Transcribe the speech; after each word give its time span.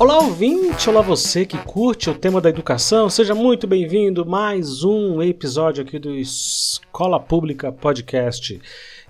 Olá, 0.00 0.18
ouvinte! 0.18 0.88
Olá, 0.88 1.02
você 1.02 1.44
que 1.44 1.58
curte 1.58 2.08
o 2.08 2.14
tema 2.14 2.40
da 2.40 2.48
educação, 2.48 3.10
seja 3.10 3.34
muito 3.34 3.66
bem-vindo 3.66 4.24
mais 4.24 4.84
um 4.84 5.20
episódio 5.20 5.82
aqui 5.82 5.98
do 5.98 6.14
Escola 6.14 7.18
Pública 7.18 7.72
Podcast. 7.72 8.60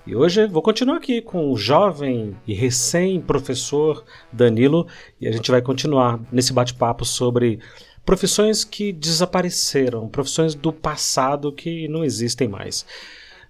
E 0.06 0.16
hoje 0.16 0.46
vou 0.46 0.62
continuar 0.62 0.96
aqui 0.96 1.20
com 1.20 1.52
o 1.52 1.58
jovem 1.58 2.34
e 2.46 2.54
recém-professor 2.54 4.02
Danilo 4.32 4.86
e 5.20 5.28
a 5.28 5.30
gente 5.30 5.50
vai 5.50 5.60
continuar 5.60 6.20
nesse 6.32 6.54
bate-papo 6.54 7.04
sobre 7.04 7.60
profissões 8.02 8.64
que 8.64 8.90
desapareceram, 8.90 10.08
profissões 10.08 10.54
do 10.54 10.72
passado 10.72 11.52
que 11.52 11.86
não 11.86 12.02
existem 12.02 12.48
mais. 12.48 12.86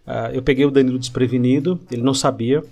Uh, 0.05 0.35
eu 0.35 0.43
peguei 0.43 0.67
o 0.67 0.73
Danilo 0.73 0.99
desprevenido, 0.99 1.79
ele 1.89 2.03
não 2.03 2.15
sabia, 2.15 2.65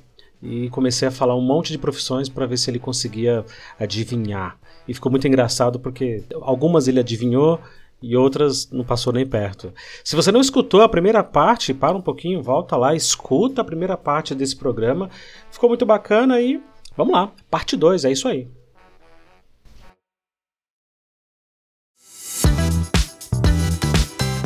e 0.43 0.69
comecei 0.71 1.09
a 1.09 1.11
falar 1.11 1.35
um 1.35 1.41
monte 1.41 1.73
de 1.73 1.79
profissões 1.79 2.29
para 2.29 2.47
ver 2.47 2.57
se 2.59 2.71
ele 2.71 2.79
conseguia 2.79 3.45
adivinhar. 3.79 4.59
E 4.87 4.95
ficou 4.95 5.11
muito 5.11 5.27
engraçado 5.27 5.81
porque 5.81 6.23
algumas 6.43 6.87
ele 6.89 7.01
adivinhou 7.01 7.61
e 8.01 8.17
outras 8.17 8.71
não 8.71 8.85
passou 8.85 9.13
nem 9.13 9.27
perto. 9.27 9.73
Se 10.05 10.15
você 10.15 10.31
não 10.31 10.41
escutou 10.41 10.83
a 10.83 10.89
primeira 10.89 11.25
parte, 11.25 11.73
para 11.73 11.97
um 11.97 12.03
pouquinho, 12.03 12.43
volta 12.43 12.77
lá, 12.77 12.95
escuta 12.95 13.63
a 13.63 13.65
primeira 13.65 13.97
parte 13.97 14.35
desse 14.35 14.55
programa. 14.55 15.11
Ficou 15.51 15.69
muito 15.69 15.87
bacana 15.87 16.41
e 16.41 16.63
vamos 16.97 17.15
lá, 17.15 17.33
parte 17.51 17.77
2, 17.77 18.05
é 18.05 18.13
isso 18.13 18.29
aí. 18.29 18.49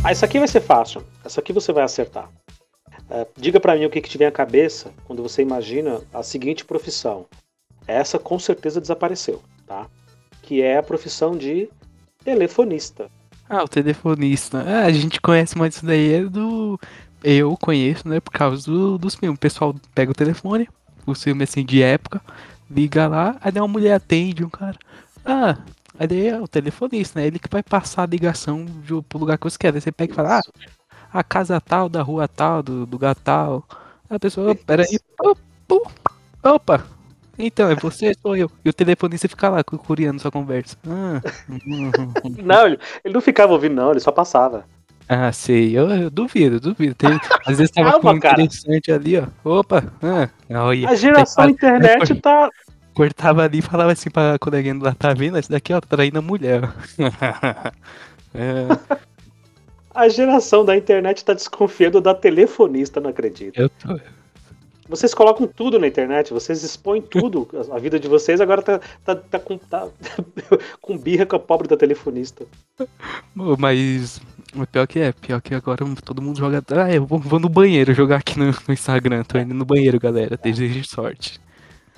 Ah, 0.03 0.13
isso 0.13 0.25
aqui 0.25 0.39
vai 0.39 0.49
ser 0.49 0.61
fácil. 0.61 1.03
Essa 1.23 1.41
aqui 1.41 1.53
você 1.53 1.73
vai 1.73 1.85
acertar. 1.85 2.31
É, 3.11 3.27
diga 3.37 3.59
para 3.59 3.75
mim 3.75 3.87
o 3.87 3.91
que, 3.91 4.01
que 4.01 4.09
te 4.09 4.17
vem 4.17 4.29
à 4.29 4.33
cabeça 4.33 4.93
quando 5.05 5.23
você 5.23 5.43
imagina 5.43 6.01
a 6.15 6.23
seguinte 6.23 6.65
profissão. 6.65 7.27
Essa 7.87 8.19
com 8.19 8.39
certeza 8.39 8.81
desapareceu, 8.81 9.43
tá? 9.67 9.89
Que 10.43 10.63
é 10.63 10.79
a 10.79 10.83
profissão 10.83 11.37
de 11.37 11.69
telefonista. 12.25 13.11
Ah, 13.49 13.65
o 13.65 13.69
telefonista. 13.69 14.63
Ah, 14.65 14.85
a 14.85 14.93
gente 14.93 15.21
conhece, 15.21 15.59
mas 15.59 15.75
isso 15.75 15.85
daí 15.85 16.15
é 16.15 16.25
do. 16.25 16.79
Eu 17.25 17.57
conheço, 17.57 18.09
né? 18.09 18.21
Por 18.21 18.31
causa 18.31 18.65
do, 18.71 18.97
dos 18.97 19.17
filmes. 19.17 19.37
O 19.37 19.41
pessoal 19.41 19.75
pega 19.93 20.13
o 20.13 20.15
telefone, 20.15 20.69
o 21.05 21.15
filme 21.15 21.43
assim 21.43 21.65
de 21.65 21.83
época, 21.83 22.23
liga 22.71 23.09
lá, 23.09 23.37
aí 23.41 23.53
uma 23.57 23.67
mulher 23.67 23.95
atende, 23.95 24.45
um 24.45 24.49
cara. 24.49 24.79
Ah, 25.25 25.59
aí 25.99 26.29
é 26.29 26.41
o 26.41 26.47
telefonista, 26.47 27.19
né? 27.19 27.27
Ele 27.27 27.41
que 27.41 27.49
vai 27.51 27.63
passar 27.63 28.05
a 28.05 28.07
ligação 28.07 28.65
pro 29.09 29.19
lugar 29.19 29.37
que 29.37 29.45
você 29.45 29.59
quer. 29.59 29.75
Aí 29.75 29.81
você 29.81 29.91
pega 29.91 30.13
e 30.13 30.17
fala, 30.17 30.39
ah, 30.39 30.43
a 31.13 31.23
casa 31.23 31.61
tal, 31.61 31.89
da 31.89 32.03
rua 32.03 32.29
tal, 32.29 32.63
do 32.63 32.89
lugar 32.91 33.15
tal. 33.15 33.65
A 34.09 34.19
pessoa, 34.19 34.55
peraí, 34.55 34.99
opa, 36.43 36.85
então, 37.39 37.71
é 37.71 37.75
você, 37.75 38.13
sou 38.21 38.37
eu. 38.37 38.51
E 38.65 38.69
o 38.69 38.73
telefonista 38.73 39.29
fica 39.29 39.49
lá 39.49 39.65
curiando 39.65 40.21
sua 40.21 40.31
conversa. 40.31 40.77
Ah. 40.87 41.21
não, 42.43 42.67
ele, 42.67 42.79
ele 43.05 43.15
não 43.15 43.21
ficava 43.21 43.53
ouvindo, 43.53 43.75
não, 43.75 43.91
ele 43.91 44.01
só 44.01 44.13
passava. 44.13 44.65
Ah, 45.09 45.33
sei, 45.33 45.77
eu, 45.77 45.91
eu 45.91 46.11
duvido, 46.11 46.61
duvido. 46.61 46.95
Tem, 46.95 47.19
às 47.45 47.59
vezes 47.59 47.73
tava 47.73 47.91
Calma, 47.91 48.01
com 48.01 48.11
um 48.15 48.17
interessante 48.17 48.93
ali, 48.93 49.19
ó. 49.19 49.27
Opa, 49.43 49.83
ah, 50.03 50.29
olha. 50.63 50.89
A 50.89 50.95
geração 50.95 51.47
Tem, 51.47 51.55
internet 51.55 52.15
tá. 52.21 52.49
Cortava 52.95 53.45
ali 53.45 53.59
e 53.59 53.63
falava 53.63 53.93
assim 53.93 54.11
pra 54.11 54.39
coleguinha 54.39 54.77
lá, 54.81 54.95
tá 54.95 55.15
vendo? 55.15 55.39
Esse 55.39 55.51
daqui, 55.51 55.73
ó, 55.73 55.81
traindo 55.81 56.19
a 56.19 56.23
mulher. 56.23 56.63
é, 58.35 58.67
a 59.95 60.09
geração 60.09 60.65
da 60.65 60.77
internet 60.77 61.25
tá 61.25 61.35
desconfiando 61.35 62.01
da 62.01 62.15
telefonista, 62.15 63.01
não 63.01 63.11
acredito. 63.11 63.59
Eu 63.59 63.69
tô. 63.69 63.99
Vocês 64.91 65.15
colocam 65.15 65.47
tudo 65.47 65.79
na 65.79 65.87
internet, 65.87 66.33
vocês 66.33 66.65
expõem 66.65 67.01
tudo. 67.01 67.49
A 67.71 67.79
vida 67.79 67.99
de 67.99 68.09
vocês 68.09 68.41
agora 68.41 68.61
tá, 68.61 68.81
tá, 69.05 69.15
tá, 69.15 69.39
com, 69.39 69.57
tá 69.57 69.89
com 70.83 70.99
birra 70.99 71.25
com 71.25 71.37
a 71.37 71.39
pobre 71.39 71.69
da 71.69 71.77
telefonista. 71.77 72.45
Mas 73.33 74.21
o 74.53 74.67
pior 74.67 74.89
que 74.89 74.99
é, 74.99 75.13
pior 75.13 75.41
que 75.41 75.55
agora 75.55 75.85
todo 76.05 76.21
mundo 76.21 76.39
joga. 76.39 76.61
Ah, 76.71 76.93
eu 76.93 77.07
vou, 77.07 77.21
vou 77.21 77.39
no 77.39 77.49
banheiro 77.49 77.95
jogar 77.95 78.17
aqui 78.17 78.37
no, 78.37 78.47
no, 78.47 78.75
Instagram. 78.75 79.23
Tô 79.23 79.39
indo 79.39 79.55
no 79.55 79.65
banheiro, 79.65 80.01
galera. 80.01 80.37
Desejo 80.37 80.85
sorte. 80.85 81.41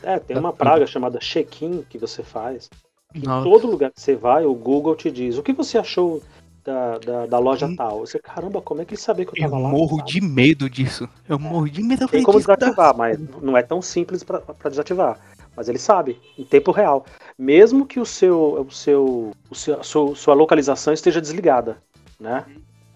É, 0.02 0.18
tem 0.18 0.36
uma 0.36 0.52
praga 0.52 0.86
chamada 0.86 1.18
check-in 1.18 1.84
que 1.88 1.96
você 1.96 2.22
faz. 2.22 2.68
Em 3.14 3.22
todo 3.22 3.66
lugar 3.66 3.90
que 3.90 4.00
você 4.00 4.14
vai, 4.14 4.44
o 4.44 4.54
Google 4.54 4.96
te 4.96 5.10
diz 5.10 5.38
o 5.38 5.42
que 5.42 5.52
você 5.52 5.78
achou 5.78 6.22
da, 6.64 6.98
da, 6.98 7.26
da 7.26 7.38
loja 7.38 7.66
hum. 7.66 7.76
tal. 7.76 8.00
Você, 8.00 8.18
caramba, 8.18 8.60
como 8.60 8.80
é 8.80 8.84
que 8.84 8.94
ele 8.94 9.00
sabia 9.00 9.24
que 9.24 9.32
eu 9.32 9.42
tava 9.42 9.56
eu 9.56 9.62
lá? 9.62 9.68
Eu 9.68 9.72
morro 9.72 10.02
de 10.04 10.20
medo 10.20 10.68
disso. 10.68 11.08
Eu 11.28 11.36
é. 11.36 11.38
morro 11.38 11.68
de 11.68 11.82
medo. 11.82 12.06
Tem 12.08 12.22
como 12.22 12.38
desativar, 12.38 12.96
mas 12.96 13.18
não 13.40 13.56
é 13.56 13.62
tão 13.62 13.82
simples 13.82 14.22
para 14.22 14.42
desativar. 14.68 15.18
Mas 15.54 15.68
ele 15.68 15.78
sabe, 15.78 16.18
em 16.38 16.44
tempo 16.44 16.70
real. 16.70 17.04
Mesmo 17.38 17.84
que 17.84 18.00
o 18.00 18.06
seu, 18.06 18.66
o 18.66 18.70
seu, 18.70 19.32
o 19.50 19.54
seu 19.54 19.80
a 19.80 19.82
sua, 19.82 20.14
sua 20.14 20.34
localização 20.34 20.94
esteja 20.94 21.20
desligada, 21.20 21.78
né? 22.18 22.46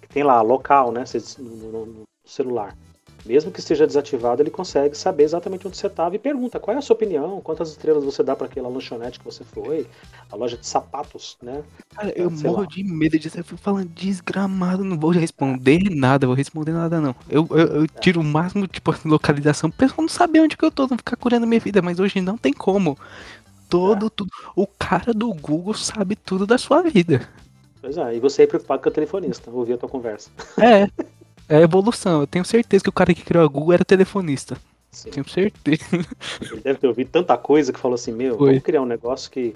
Tem 0.09 0.23
lá, 0.23 0.41
local, 0.41 0.91
né? 0.91 1.05
No, 1.39 1.87
no 1.87 2.03
celular 2.25 2.75
mesmo 3.27 3.51
que 3.51 3.61
esteja 3.61 3.87
desativado, 3.87 4.43
ele 4.43 4.51
consegue 4.51 4.97
saber 4.97 5.25
exatamente 5.25 5.67
onde 5.67 5.77
você 5.77 5.87
estava 5.89 6.15
e 6.15 6.19
pergunta 6.19 6.61
qual 6.61 6.75
é 6.75 6.79
a 6.79 6.83
sua 6.83 6.95
opinião, 6.95 7.41
quantas 7.41 7.71
estrelas 7.71 8.05
você 8.05 8.23
dá 8.23 8.37
para 8.37 8.47
aquela 8.47 8.69
lanchonete 8.69 9.19
que 9.19 9.25
você 9.25 9.45
foi, 9.45 9.87
a 10.31 10.37
loja 10.37 10.57
de 10.57 10.67
sapatos, 10.67 11.37
né? 11.43 11.63
Cara, 11.95 12.13
eu 12.17 12.31
morro 12.31 12.61
lá. 12.61 12.67
de 12.67 12.85
medo 12.85 13.19
disso. 13.19 13.39
Eu 13.39 13.45
fico 13.45 13.61
falando 13.61 13.89
desgramado, 13.89 14.85
não 14.85 14.99
vou 14.99 15.11
responder 15.11 15.91
nada, 15.91 16.27
vou 16.27 16.37
responder 16.37 16.73
nada 16.73 17.01
não. 17.01 17.15
Eu, 17.29 17.47
eu, 17.51 17.67
eu 17.67 17.85
é. 17.85 18.01
tiro 18.01 18.21
o 18.21 18.25
máximo, 18.25 18.67
tipo, 18.67 18.95
localização, 19.05 19.69
o 19.71 19.73
pessoal 19.73 20.03
não 20.03 20.09
sabe 20.09 20.41
onde 20.41 20.57
que 20.57 20.65
eu 20.65 20.71
tô, 20.71 20.87
não 20.87 20.97
ficar 20.97 21.17
curando 21.17 21.47
minha 21.47 21.61
vida, 21.61 21.83
mas 21.83 21.99
hoje 21.99 22.21
não 22.21 22.39
tem 22.39 22.53
como. 22.53 22.97
Todo, 23.69 24.07
é. 24.07 24.11
tudo. 24.11 24.31
O 24.55 24.67
cara 24.67 25.13
do 25.13 25.33
Google 25.35 25.75
sabe 25.75 26.15
tudo 26.15 26.47
da 26.47 26.57
sua 26.57 26.83
vida. 26.83 27.29
Pois 27.81 27.97
é, 27.97 28.17
e 28.17 28.21
você 28.21 28.43
é 28.43 28.47
preocupado 28.47 28.83
com 28.83 28.89
o 28.89 28.93
telefonista, 28.93 29.51
ouvir 29.51 29.75
a 29.75 29.79
tua 29.79 29.89
conversa. 29.89 30.31
É. 30.59 30.89
É 31.49 31.61
evolução. 31.61 32.21
Eu 32.21 32.27
tenho 32.27 32.45
certeza 32.45 32.83
que 32.83 32.91
o 32.91 32.93
cara 32.93 33.15
que 33.15 33.23
criou 33.23 33.45
a 33.45 33.49
Google 33.49 33.75
era 33.75 33.85
telefonista. 33.85 34.57
Sim. 34.91 35.11
Tenho 35.11 35.29
certeza. 35.29 35.85
Ele 36.41 36.61
deve 36.61 36.79
ter 36.79 36.87
ouvido 36.87 37.11
tanta 37.11 37.37
coisa 37.37 37.73
que 37.73 37.79
falou 37.79 37.95
assim: 37.95 38.13
Meu, 38.13 38.37
Foi. 38.37 38.49
vamos 38.49 38.63
criar 38.63 38.83
um 38.83 38.87
negócio 38.87 39.31
que 39.31 39.55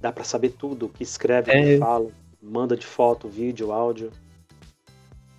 dá 0.00 0.12
para 0.12 0.24
saber 0.24 0.50
tudo, 0.50 0.88
que 0.88 1.02
escreve, 1.02 1.50
é... 1.50 1.62
que 1.62 1.78
fala, 1.78 2.08
manda 2.40 2.76
de 2.76 2.86
foto, 2.86 3.28
vídeo, 3.28 3.72
áudio. 3.72 4.10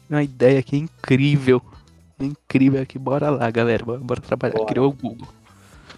Uma 0.09 0.23
ideia 0.23 0.61
que 0.61 0.75
é 0.75 0.79
incrível. 0.79 1.61
Incrível 2.19 2.81
aqui. 2.81 2.97
Bora 2.97 3.29
lá, 3.29 3.49
galera. 3.49 3.83
Bora, 3.85 4.21
trabalhar. 4.21 4.55
Bora. 4.55 4.65
Criou 4.67 4.89
o 4.89 4.93
Google. 4.93 5.27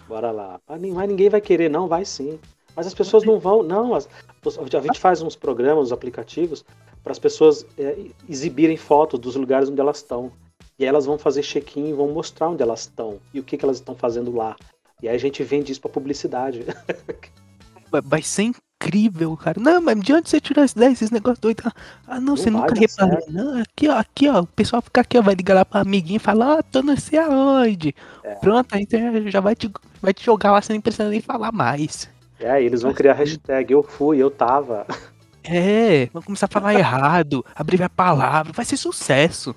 Bora 0.08 0.30
lá. 0.30 0.60
Mas 0.68 0.80
ninguém 1.08 1.28
vai 1.28 1.40
querer, 1.40 1.68
não, 1.70 1.86
vai 1.86 2.04
sim. 2.04 2.38
Mas 2.74 2.86
as 2.86 2.94
pessoas 2.94 3.24
não 3.24 3.38
vão, 3.38 3.62
não. 3.62 3.94
As, 3.94 4.08
a 4.46 4.80
gente 4.80 4.98
faz 4.98 5.22
uns 5.22 5.36
programas, 5.36 5.84
uns 5.84 5.92
aplicativos, 5.92 6.64
para 7.02 7.12
as 7.12 7.18
pessoas 7.18 7.66
é, 7.78 7.96
exibirem 8.28 8.76
fotos 8.76 9.18
dos 9.18 9.36
lugares 9.36 9.68
onde 9.68 9.80
elas 9.80 9.98
estão. 9.98 10.30
E 10.78 10.84
aí 10.84 10.88
elas 10.88 11.06
vão 11.06 11.18
fazer 11.18 11.42
check-in 11.42 11.88
e 11.88 11.92
vão 11.92 12.08
mostrar 12.08 12.48
onde 12.48 12.62
elas 12.62 12.80
estão 12.80 13.18
e 13.34 13.40
o 13.40 13.42
que, 13.42 13.56
que 13.56 13.64
elas 13.64 13.76
estão 13.76 13.94
fazendo 13.94 14.34
lá. 14.34 14.56
E 15.02 15.08
aí 15.08 15.14
a 15.14 15.18
gente 15.18 15.42
vende 15.42 15.72
isso 15.72 15.80
para 15.80 15.90
publicidade. 15.90 16.64
Vai 18.04 18.22
ser 18.22 18.52
incrível, 18.82 19.36
cara. 19.36 19.60
Não, 19.60 19.80
mas 19.80 20.00
de 20.00 20.12
onde 20.12 20.30
você 20.30 20.40
tirou 20.40 20.64
esses 20.64 20.74
10, 20.74 20.92
esses 20.92 21.10
negócios 21.10 21.40
doidos? 21.40 21.64
Ah, 22.06 22.14
não, 22.14 22.20
não 22.20 22.36
você 22.36 22.48
nunca 22.48 22.72
reparou. 22.74 23.18
Não, 23.28 23.60
aqui, 23.60 23.88
ó, 23.88 23.98
aqui, 23.98 24.28
ó. 24.28 24.40
O 24.42 24.46
pessoal 24.46 24.80
fica 24.80 25.00
aqui, 25.00 25.18
ó, 25.18 25.22
vai 25.22 25.34
ligar 25.34 25.54
lá 25.54 25.64
pra 25.64 25.80
amiguinho 25.80 26.16
e 26.16 26.20
falar, 26.20 26.56
ó, 26.56 26.58
oh, 26.58 26.62
tô 26.62 26.82
não 26.82 26.96
sei 26.96 27.18
aonde. 27.18 27.94
É. 28.22 28.34
Pronto, 28.36 28.72
aí 28.74 28.86
já 29.26 29.40
vai 29.40 29.56
te, 29.56 29.70
vai 30.00 30.14
te 30.14 30.24
jogar 30.24 30.52
lá, 30.52 30.62
você 30.62 30.72
nem 30.72 30.80
precisa 30.80 31.08
nem 31.08 31.20
falar 31.20 31.50
mais. 31.52 32.08
É, 32.38 32.62
eles 32.62 32.82
vão 32.82 32.94
criar 32.94 33.14
hashtag 33.14 33.72
eu 33.72 33.82
fui, 33.82 34.18
eu 34.18 34.30
tava. 34.30 34.86
É, 35.42 36.06
vamos 36.12 36.26
começar 36.26 36.46
a 36.46 36.52
falar 36.52 36.74
errado, 36.74 37.44
abreviar 37.54 37.90
palavra, 37.90 38.52
vai 38.52 38.64
ser 38.64 38.76
sucesso. 38.76 39.54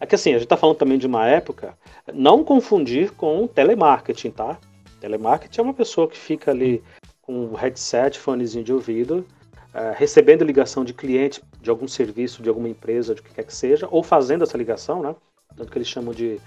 É 0.00 0.06
que 0.06 0.14
assim, 0.14 0.34
a 0.34 0.38
gente 0.38 0.48
tá 0.48 0.56
falando 0.56 0.76
também 0.76 0.98
de 0.98 1.06
uma 1.06 1.26
época, 1.26 1.76
não 2.12 2.44
confundir 2.44 3.12
com 3.12 3.46
telemarketing, 3.46 4.30
tá? 4.30 4.58
Telemarketing 5.00 5.60
é 5.60 5.62
uma 5.62 5.74
pessoa 5.74 6.08
que 6.08 6.18
fica 6.18 6.50
ali 6.50 6.82
com 7.22 7.46
um 7.46 7.54
headset, 7.54 8.18
fonezinho 8.18 8.64
de 8.64 8.72
ouvido, 8.72 9.26
uh, 9.72 9.94
recebendo 9.96 10.44
ligação 10.44 10.84
de 10.84 10.92
cliente 10.92 11.42
de 11.60 11.70
algum 11.70 11.88
serviço, 11.88 12.42
de 12.42 12.48
alguma 12.48 12.68
empresa, 12.68 13.14
de 13.14 13.22
que 13.22 13.32
quer 13.32 13.44
que 13.44 13.54
seja, 13.54 13.88
ou 13.90 14.02
fazendo 14.02 14.44
essa 14.44 14.58
ligação, 14.58 15.02
né? 15.02 15.14
Tanto 15.56 15.70
que 15.70 15.78
eles 15.78 15.88
chamam 15.88 16.12
de 16.12 16.40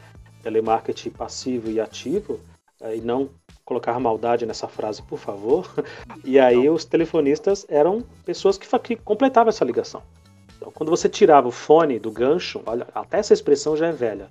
telemarketing 0.44 1.10
passivo 1.12 1.72
e 1.72 1.80
ativo, 1.80 2.40
uh, 2.81 2.94
e 2.94 3.02
não 3.02 3.30
colocar 3.68 4.00
maldade 4.00 4.46
nessa 4.46 4.66
frase, 4.66 5.02
por 5.02 5.19
favor. 5.19 5.69
E 6.24 6.40
aí 6.40 6.69
os 6.69 6.86
telefonistas 6.86 7.66
eram 7.68 8.02
pessoas 8.25 8.58
que, 8.58 8.68
que 8.80 8.96
completavam 8.96 9.50
essa 9.50 9.66
ligação. 9.66 10.02
Então, 10.56 10.72
quando 10.72 10.90
você 10.90 11.10
tirava 11.10 11.50
o 11.50 11.52
fone 11.52 12.00
do 12.00 12.10
gancho, 12.10 12.62
olha, 12.66 12.88
até 12.96 13.19
essa 13.19 13.34
expressão 13.34 13.75
já 13.75 13.88
é 13.88 13.92
velha. 13.92 14.30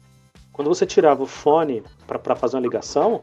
Quando 0.52 0.68
você 0.68 0.86
tirava 0.86 1.22
o 1.22 1.26
fone 1.26 1.82
para 2.06 2.34
fazer 2.34 2.56
uma 2.56 2.62
ligação, 2.62 3.20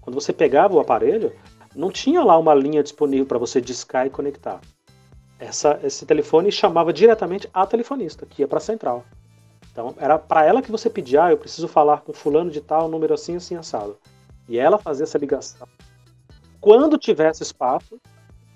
quando 0.00 0.14
você 0.14 0.32
pegava 0.32 0.74
o 0.74 0.80
aparelho, 0.80 1.32
não 1.74 1.92
tinha 1.92 2.24
lá 2.24 2.36
uma 2.36 2.54
linha 2.54 2.82
disponível 2.82 3.26
para 3.26 3.38
você 3.38 3.60
discar 3.60 4.04
e 4.04 4.10
conectar. 4.10 4.60
Essa, 5.38 5.78
esse 5.84 6.04
telefone 6.04 6.50
chamava 6.50 6.92
diretamente 6.92 7.48
a 7.54 7.64
telefonista, 7.66 8.26
que 8.26 8.42
ia 8.42 8.48
para 8.48 8.58
a 8.58 8.60
central. 8.60 9.04
Então, 9.70 9.94
era 9.98 10.18
para 10.18 10.44
ela 10.44 10.60
que 10.60 10.72
você 10.72 10.90
pedia, 10.90 11.24
ah, 11.24 11.30
eu 11.30 11.38
preciso 11.38 11.68
falar 11.68 12.00
com 12.00 12.12
fulano 12.12 12.50
de 12.50 12.60
tal, 12.60 12.88
número 12.88 13.14
assim, 13.14 13.36
assim, 13.36 13.54
assado 13.54 13.96
e 14.48 14.58
ela 14.58 14.78
fazer 14.78 15.04
essa 15.04 15.18
ligação. 15.18 15.66
Quando 16.60 16.98
tivesse 16.98 17.42
espaço, 17.42 18.00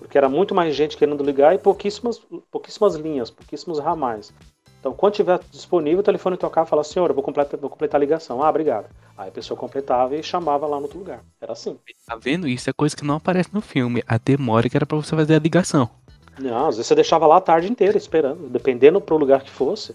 Porque 0.01 0.17
era 0.17 0.31
muito 0.31 0.55
mais 0.55 0.75
gente 0.75 0.97
querendo 0.97 1.23
ligar 1.23 1.55
e 1.55 1.59
pouquíssimas, 1.59 2.19
pouquíssimas 2.51 2.95
linhas, 2.95 3.31
pouquíssimos 3.31 3.79
ramais. 3.79 4.33
Então, 4.81 4.95
quando 4.95 5.13
tiver 5.13 5.39
disponível, 5.51 6.01
o 6.01 6.03
telefone 6.03 6.39
tocava 6.39 6.67
e 6.67 6.71
falava, 6.71 6.89
senhor, 6.89 7.11
eu 7.11 7.15
vou 7.15 7.23
completar, 7.23 7.61
vou 7.61 7.69
completar 7.69 7.99
a 7.99 8.01
ligação. 8.01 8.43
Ah, 8.43 8.49
obrigado. 8.49 8.89
Aí 9.17 9.29
a 9.29 9.33
pessoa 9.33 9.61
completava 9.61 10.17
e 10.17 10.23
chamava 10.23 10.67
lá 10.67 10.77
no 10.79 10.85
outro 10.85 10.99
lugar. 10.99 11.23
Era 11.39 11.53
assim. 11.53 11.79
Tá 12.07 12.17
vendo? 12.17 12.49
Isso 12.49 12.71
é 12.71 12.73
coisa 12.73 12.97
que 12.97 13.05
não 13.05 13.17
aparece 13.17 13.51
no 13.53 13.61
filme. 13.61 14.03
A 14.09 14.17
demora 14.17 14.71
que 14.71 14.77
era 14.77 14.87
pra 14.87 14.97
você 14.97 15.15
fazer 15.15 15.35
a 15.35 15.39
ligação. 15.39 15.91
Não, 16.39 16.69
às 16.69 16.77
vezes 16.77 16.87
você 16.87 16.95
deixava 16.95 17.27
lá 17.27 17.37
a 17.37 17.41
tarde 17.43 17.71
inteira 17.71 17.99
esperando, 17.99 18.49
dependendo 18.49 19.03
pro 19.03 19.19
lugar 19.19 19.43
que 19.43 19.51
fosse. 19.51 19.95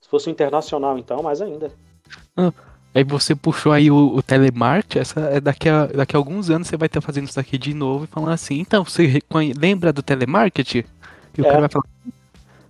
Se 0.00 0.08
fosse 0.08 0.30
internacional, 0.30 0.96
então, 0.96 1.20
mais 1.20 1.42
ainda. 1.42 1.72
Ah, 2.36 2.52
aí 2.94 3.04
você 3.04 3.34
puxou 3.34 3.72
aí 3.72 3.90
o, 3.90 4.14
o 4.14 4.22
telemarketing, 4.22 4.98
essa 4.98 5.20
é 5.20 5.40
daqui 5.40 5.68
a, 5.68 5.86
daqui 5.86 6.16
a 6.16 6.18
alguns 6.18 6.50
anos 6.50 6.68
você 6.68 6.76
vai 6.76 6.86
estar 6.86 7.00
fazendo 7.00 7.28
isso 7.28 7.40
aqui 7.40 7.56
de 7.58 7.74
novo 7.74 8.04
e 8.04 8.06
falando 8.06 8.32
assim, 8.32 8.58
então, 8.60 8.84
você 8.84 9.20
lembra 9.58 9.92
do 9.92 10.02
telemarketing? 10.02 10.84
E 11.36 11.40
o 11.40 11.46
É. 11.46 11.48
cara 11.48 11.60
vai 11.60 11.68
falar, 11.68 11.86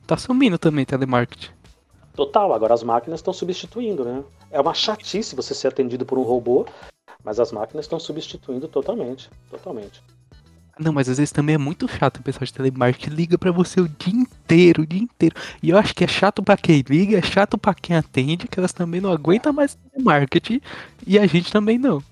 tá 0.07 0.17
sumindo 0.17 0.59
também 0.59 0.85
telemarketing. 0.85 1.51
Total, 2.15 2.53
agora 2.53 2.75
as 2.75 2.83
máquinas 2.83 3.21
estão 3.21 3.33
substituindo, 3.33 4.05
né? 4.05 4.23
É 4.51 4.61
uma 4.61 4.75
chatice 4.75 5.35
você 5.35 5.55
ser 5.55 5.69
atendido 5.69 6.05
por 6.05 6.19
um 6.19 6.23
robô, 6.23 6.67
mas 7.25 7.41
as 7.41 7.51
máquinas 7.53 7.87
estão 7.87 7.99
substituindo 7.99 8.69
totalmente. 8.69 9.31
Totalmente. 9.51 10.03
Não, 10.79 10.93
mas 10.93 11.09
às 11.09 11.19
vezes 11.19 11.33
também 11.33 11.55
é 11.55 11.59
muito 11.59 11.89
chato 11.89 12.19
o 12.19 12.23
pessoal 12.23 12.45
de 12.45 12.53
telemarketing 12.53 13.11
liga 13.15 13.39
pra 13.39 13.51
você 13.51 13.81
o 13.81 13.89
dia 13.89 14.27
inteiro, 14.53 14.83
o 14.83 14.87
dia 14.87 15.01
inteiro. 15.01 15.35
E 15.63 15.71
eu 15.71 15.79
acho 15.79 15.95
que 15.95 16.05
é 16.05 16.07
chato 16.07 16.43
pra 16.43 16.57
quem 16.57 16.83
liga, 16.89 17.19
é 17.19 17.23
chato 17.23 17.57
pra 17.57 17.75
quem 17.75 17.97
atende, 17.97 18.47
que 18.47 18.59
elas 18.59 18.73
também 18.73 19.01
não 19.01 19.11
aguentam 19.11 19.53
mais 19.53 19.75
telemarketing 19.75 20.61
e 21.07 21.19
a 21.19 21.27
gente 21.27 21.51
também 21.51 21.79
não. 21.79 22.03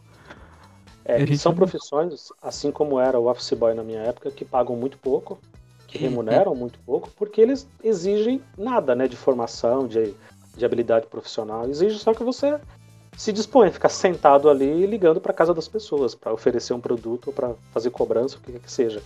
É, 1.04 1.16
e 1.16 1.26
gente 1.26 1.38
são 1.38 1.54
profissões, 1.54 2.28
assim 2.42 2.70
como 2.70 2.98
era 2.98 3.18
o 3.18 3.28
office 3.28 3.52
boy 3.52 3.74
na 3.74 3.82
minha 3.82 4.00
época, 4.00 4.30
que 4.30 4.44
pagam 4.44 4.76
muito 4.76 4.96
pouco, 4.98 5.38
que 5.86 5.98
remuneram 5.98 6.54
muito 6.54 6.78
pouco, 6.80 7.10
porque 7.16 7.40
eles 7.40 7.66
exigem 7.82 8.40
nada, 8.56 8.94
né, 8.94 9.08
de 9.08 9.16
formação, 9.16 9.86
de, 9.86 10.14
de 10.56 10.64
habilidade 10.64 11.06
profissional. 11.06 11.68
Exige 11.68 11.98
só 11.98 12.14
que 12.14 12.22
você 12.22 12.58
se 13.16 13.32
disponha 13.32 13.70
a 13.70 13.72
ficar 13.72 13.88
sentado 13.88 14.48
ali 14.48 14.86
ligando 14.86 15.20
para 15.20 15.32
casa 15.32 15.52
das 15.52 15.68
pessoas, 15.68 16.14
para 16.14 16.32
oferecer 16.32 16.72
um 16.72 16.80
produto 16.80 17.28
ou 17.28 17.32
para 17.32 17.54
fazer 17.72 17.90
cobrança, 17.90 18.36
o 18.36 18.40
que 18.40 18.52
quer 18.52 18.60
que 18.60 18.70
seja. 18.70 19.02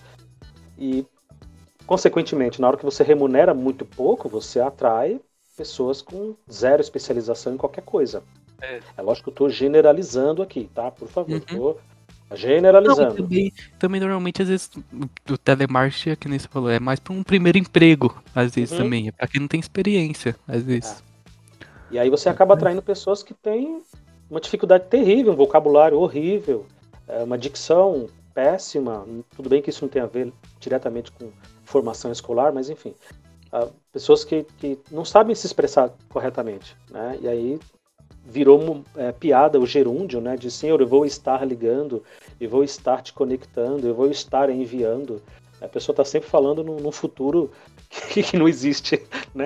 E, 0.77 1.05
consequentemente, 1.85 2.59
na 2.61 2.67
hora 2.67 2.77
que 2.77 2.85
você 2.85 3.03
remunera 3.03 3.53
muito 3.53 3.85
pouco, 3.85 4.27
você 4.29 4.59
atrai 4.59 5.19
pessoas 5.57 6.01
com 6.01 6.35
zero 6.51 6.81
especialização 6.81 7.53
em 7.53 7.57
qualquer 7.57 7.83
coisa. 7.83 8.23
É. 8.61 8.79
É 8.97 9.01
lógico 9.01 9.25
que 9.25 9.29
eu 9.29 9.47
estou 9.47 9.49
generalizando 9.49 10.41
aqui, 10.41 10.69
tá? 10.73 10.91
Por 10.91 11.07
favor, 11.07 11.31
Uhum. 11.33 11.37
estou 11.39 11.79
Não, 12.29 12.37
generalizando. 12.37 13.15
também, 13.15 13.53
também 13.79 14.01
normalmente 14.01 14.41
às 14.41 14.47
vezes 14.49 14.69
o- 15.29 15.37
telemarketing, 15.37 16.09
é 16.09 16.15
que 16.15 16.27
nem 16.27 16.39
você 16.39 16.47
falou, 16.47 16.69
é 16.69 16.79
mais 16.79 16.99
pra 16.99 17.13
um 17.13 17.23
primeiro 17.23 17.57
emprego, 17.57 18.21
às 18.33 18.55
vezes 18.55 18.71
Uhum. 18.71 18.77
também. 18.85 19.07
É 19.07 19.11
pra 19.11 19.27
quem 19.27 19.39
não 19.41 19.47
tem 19.47 19.59
experiência, 19.59 20.35
às 20.47 20.63
vezes. 20.63 21.03
E 21.91 21.99
aí 21.99 22.09
você 22.09 22.27
acaba 22.29 22.55
atraindo 22.55 22.81
pessoas 22.81 23.21
que 23.21 23.33
têm 23.33 23.81
uma 24.29 24.41
dificuldade 24.41 24.85
terrível, 24.89 25.33
um 25.33 25.35
vocabulário 25.35 25.99
horrível, 25.99 26.65
é, 27.07 27.23
uma 27.23 27.37
dicção 27.37 28.07
péssima. 28.33 29.05
Tudo 29.35 29.47
bem 29.49 29.61
que 29.61 29.69
isso 29.69 29.83
não 29.85 29.89
tem 29.89 30.01
a 30.01 30.07
ver 30.07 30.33
diretamente 30.59 31.11
com 31.11 31.29
formação 31.65 32.11
escolar, 32.11 32.53
mas 32.53 32.69
enfim. 32.69 32.93
Ah, 33.51 33.67
pessoas 33.91 34.23
que, 34.23 34.45
que 34.59 34.77
não 34.91 35.05
sabem 35.05 35.35
se 35.35 35.45
expressar 35.45 35.91
corretamente. 36.09 36.75
Né? 36.89 37.17
E 37.21 37.27
aí 37.27 37.59
virou 38.25 38.83
é, 38.95 39.11
piada 39.11 39.59
o 39.59 39.67
gerúndio, 39.67 40.19
né? 40.19 40.35
De 40.35 40.49
senhor, 40.49 40.81
eu 40.81 40.87
vou 40.87 41.05
estar 41.05 41.45
ligando, 41.45 42.03
eu 42.39 42.49
vou 42.49 42.63
estar 42.63 43.01
te 43.01 43.13
conectando, 43.13 43.87
eu 43.87 43.93
vou 43.93 44.09
estar 44.09 44.49
enviando. 44.49 45.21
A 45.61 45.67
pessoa 45.67 45.93
está 45.93 46.03
sempre 46.03 46.27
falando 46.27 46.63
num, 46.63 46.77
num 46.77 46.91
futuro 46.91 47.51
que, 48.11 48.23
que 48.23 48.37
não 48.37 48.47
existe, 48.47 49.01
né? 49.33 49.45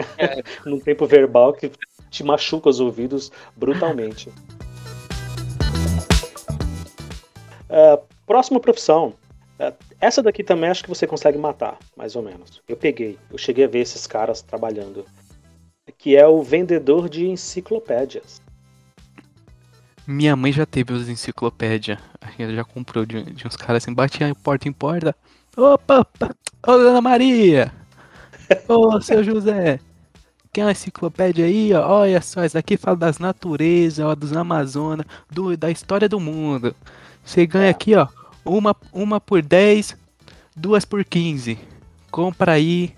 Num 0.65 0.79
tempo 0.79 1.05
verbal 1.05 1.53
que 1.53 1.71
te 2.09 2.23
machuca 2.23 2.69
os 2.69 2.79
ouvidos 2.79 3.31
brutalmente. 3.55 4.31
É, 7.69 7.99
próxima 8.25 8.59
profissão. 8.59 9.13
Essa 10.01 10.23
daqui 10.23 10.43
também 10.43 10.69
acho 10.69 10.83
que 10.83 10.89
você 10.89 11.05
consegue 11.05 11.37
matar, 11.37 11.77
mais 11.95 12.15
ou 12.15 12.21
menos. 12.23 12.61
Eu 12.67 12.77
peguei, 12.77 13.17
eu 13.31 13.37
cheguei 13.37 13.65
a 13.65 13.67
ver 13.67 13.79
esses 13.79 14.07
caras 14.07 14.41
trabalhando. 14.41 15.05
Que 15.97 16.15
é 16.15 16.25
o 16.25 16.41
vendedor 16.41 17.09
de 17.09 17.27
enciclopédias. 17.27 18.41
Minha 20.07 20.35
mãe 20.35 20.51
já 20.51 20.65
teve 20.65 20.93
os 20.93 21.09
enciclopédia. 21.09 21.99
Ela 22.37 22.53
já 22.53 22.63
comprou 22.63 23.05
de, 23.05 23.23
de 23.23 23.45
uns 23.45 23.55
caras 23.55 23.83
assim, 23.83 23.93
batia 23.93 24.33
porta 24.35 24.67
em 24.67 24.71
porta. 24.71 25.15
Opa, 25.57 25.99
opa, 25.99 26.35
ô 26.65 26.71
Dona 26.77 27.01
Maria! 27.01 27.71
Ô 28.67 29.01
seu 29.01 29.23
José! 29.23 29.79
Quer 30.51 30.65
uma 30.65 30.71
enciclopédia 30.71 31.45
aí, 31.45 31.73
ó? 31.73 31.99
Olha 31.99 32.21
só, 32.21 32.41
essa 32.41 32.57
aqui 32.59 32.75
fala 32.77 32.97
das 32.97 33.19
naturezas, 33.19 34.03
ó, 34.03 34.15
dos 34.15 34.33
Amazonas, 34.35 35.05
do, 35.29 35.55
da 35.55 35.69
história 35.69 36.09
do 36.09 36.19
mundo. 36.19 36.75
Você 37.23 37.45
ganha 37.45 37.67
É. 37.67 37.69
aqui, 37.69 37.93
ó, 37.95 38.07
uma, 38.57 38.75
uma 38.91 39.19
por 39.19 39.41
10, 39.41 39.95
duas 40.55 40.85
por 40.85 41.03
15. 41.05 41.57
Compra 42.11 42.53
aí, 42.53 42.93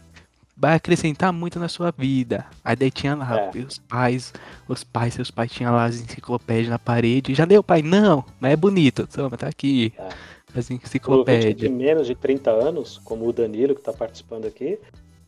vai 0.55 0.75
acrescentar 0.75 1.33
muito 1.33 1.59
na 1.59 1.67
sua 1.67 1.91
vida. 1.91 2.45
Aí 2.63 2.75
daí 2.75 2.91
tinha 2.91 3.15
lá, 3.15 3.51
É. 3.53 3.57
os 3.59 3.77
pais, 3.77 4.33
os 4.67 4.83
pais, 4.83 5.13
seus 5.13 5.31
pais 5.31 5.51
tinham 5.51 5.73
lá 5.73 5.85
as 5.85 5.95
enciclopédias 5.99 6.69
na 6.69 6.79
parede. 6.79 7.33
Já 7.33 7.45
leu, 7.45 7.63
pai? 7.63 7.81
Não, 7.81 8.23
mas 8.39 8.53
é 8.53 8.55
bonito. 8.55 9.07
Toma, 9.07 9.37
tá 9.37 9.47
aqui. 9.47 9.93
É. 9.97 10.09
As 10.53 10.69
ouvinte 10.69 10.79
de 10.79 10.85
enciclopédias. 10.85 11.71
menos 11.71 12.07
de 12.07 12.15
30 12.15 12.51
anos, 12.51 12.99
como 13.03 13.25
o 13.25 13.31
Danilo 13.31 13.73
que 13.73 13.79
está 13.81 13.93
participando 13.93 14.45
aqui, 14.45 14.77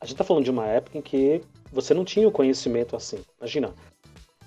a 0.02 0.06
gente 0.06 0.16
está 0.16 0.24
falando 0.24 0.44
de 0.44 0.52
uma 0.52 0.66
época 0.66 0.98
em 0.98 1.02
que 1.02 1.42
você 1.72 1.94
não 1.94 2.04
tinha 2.04 2.28
o 2.28 2.31
conhecimento 2.31 2.96
assim. 2.96 3.20
Imagina, 3.40 3.72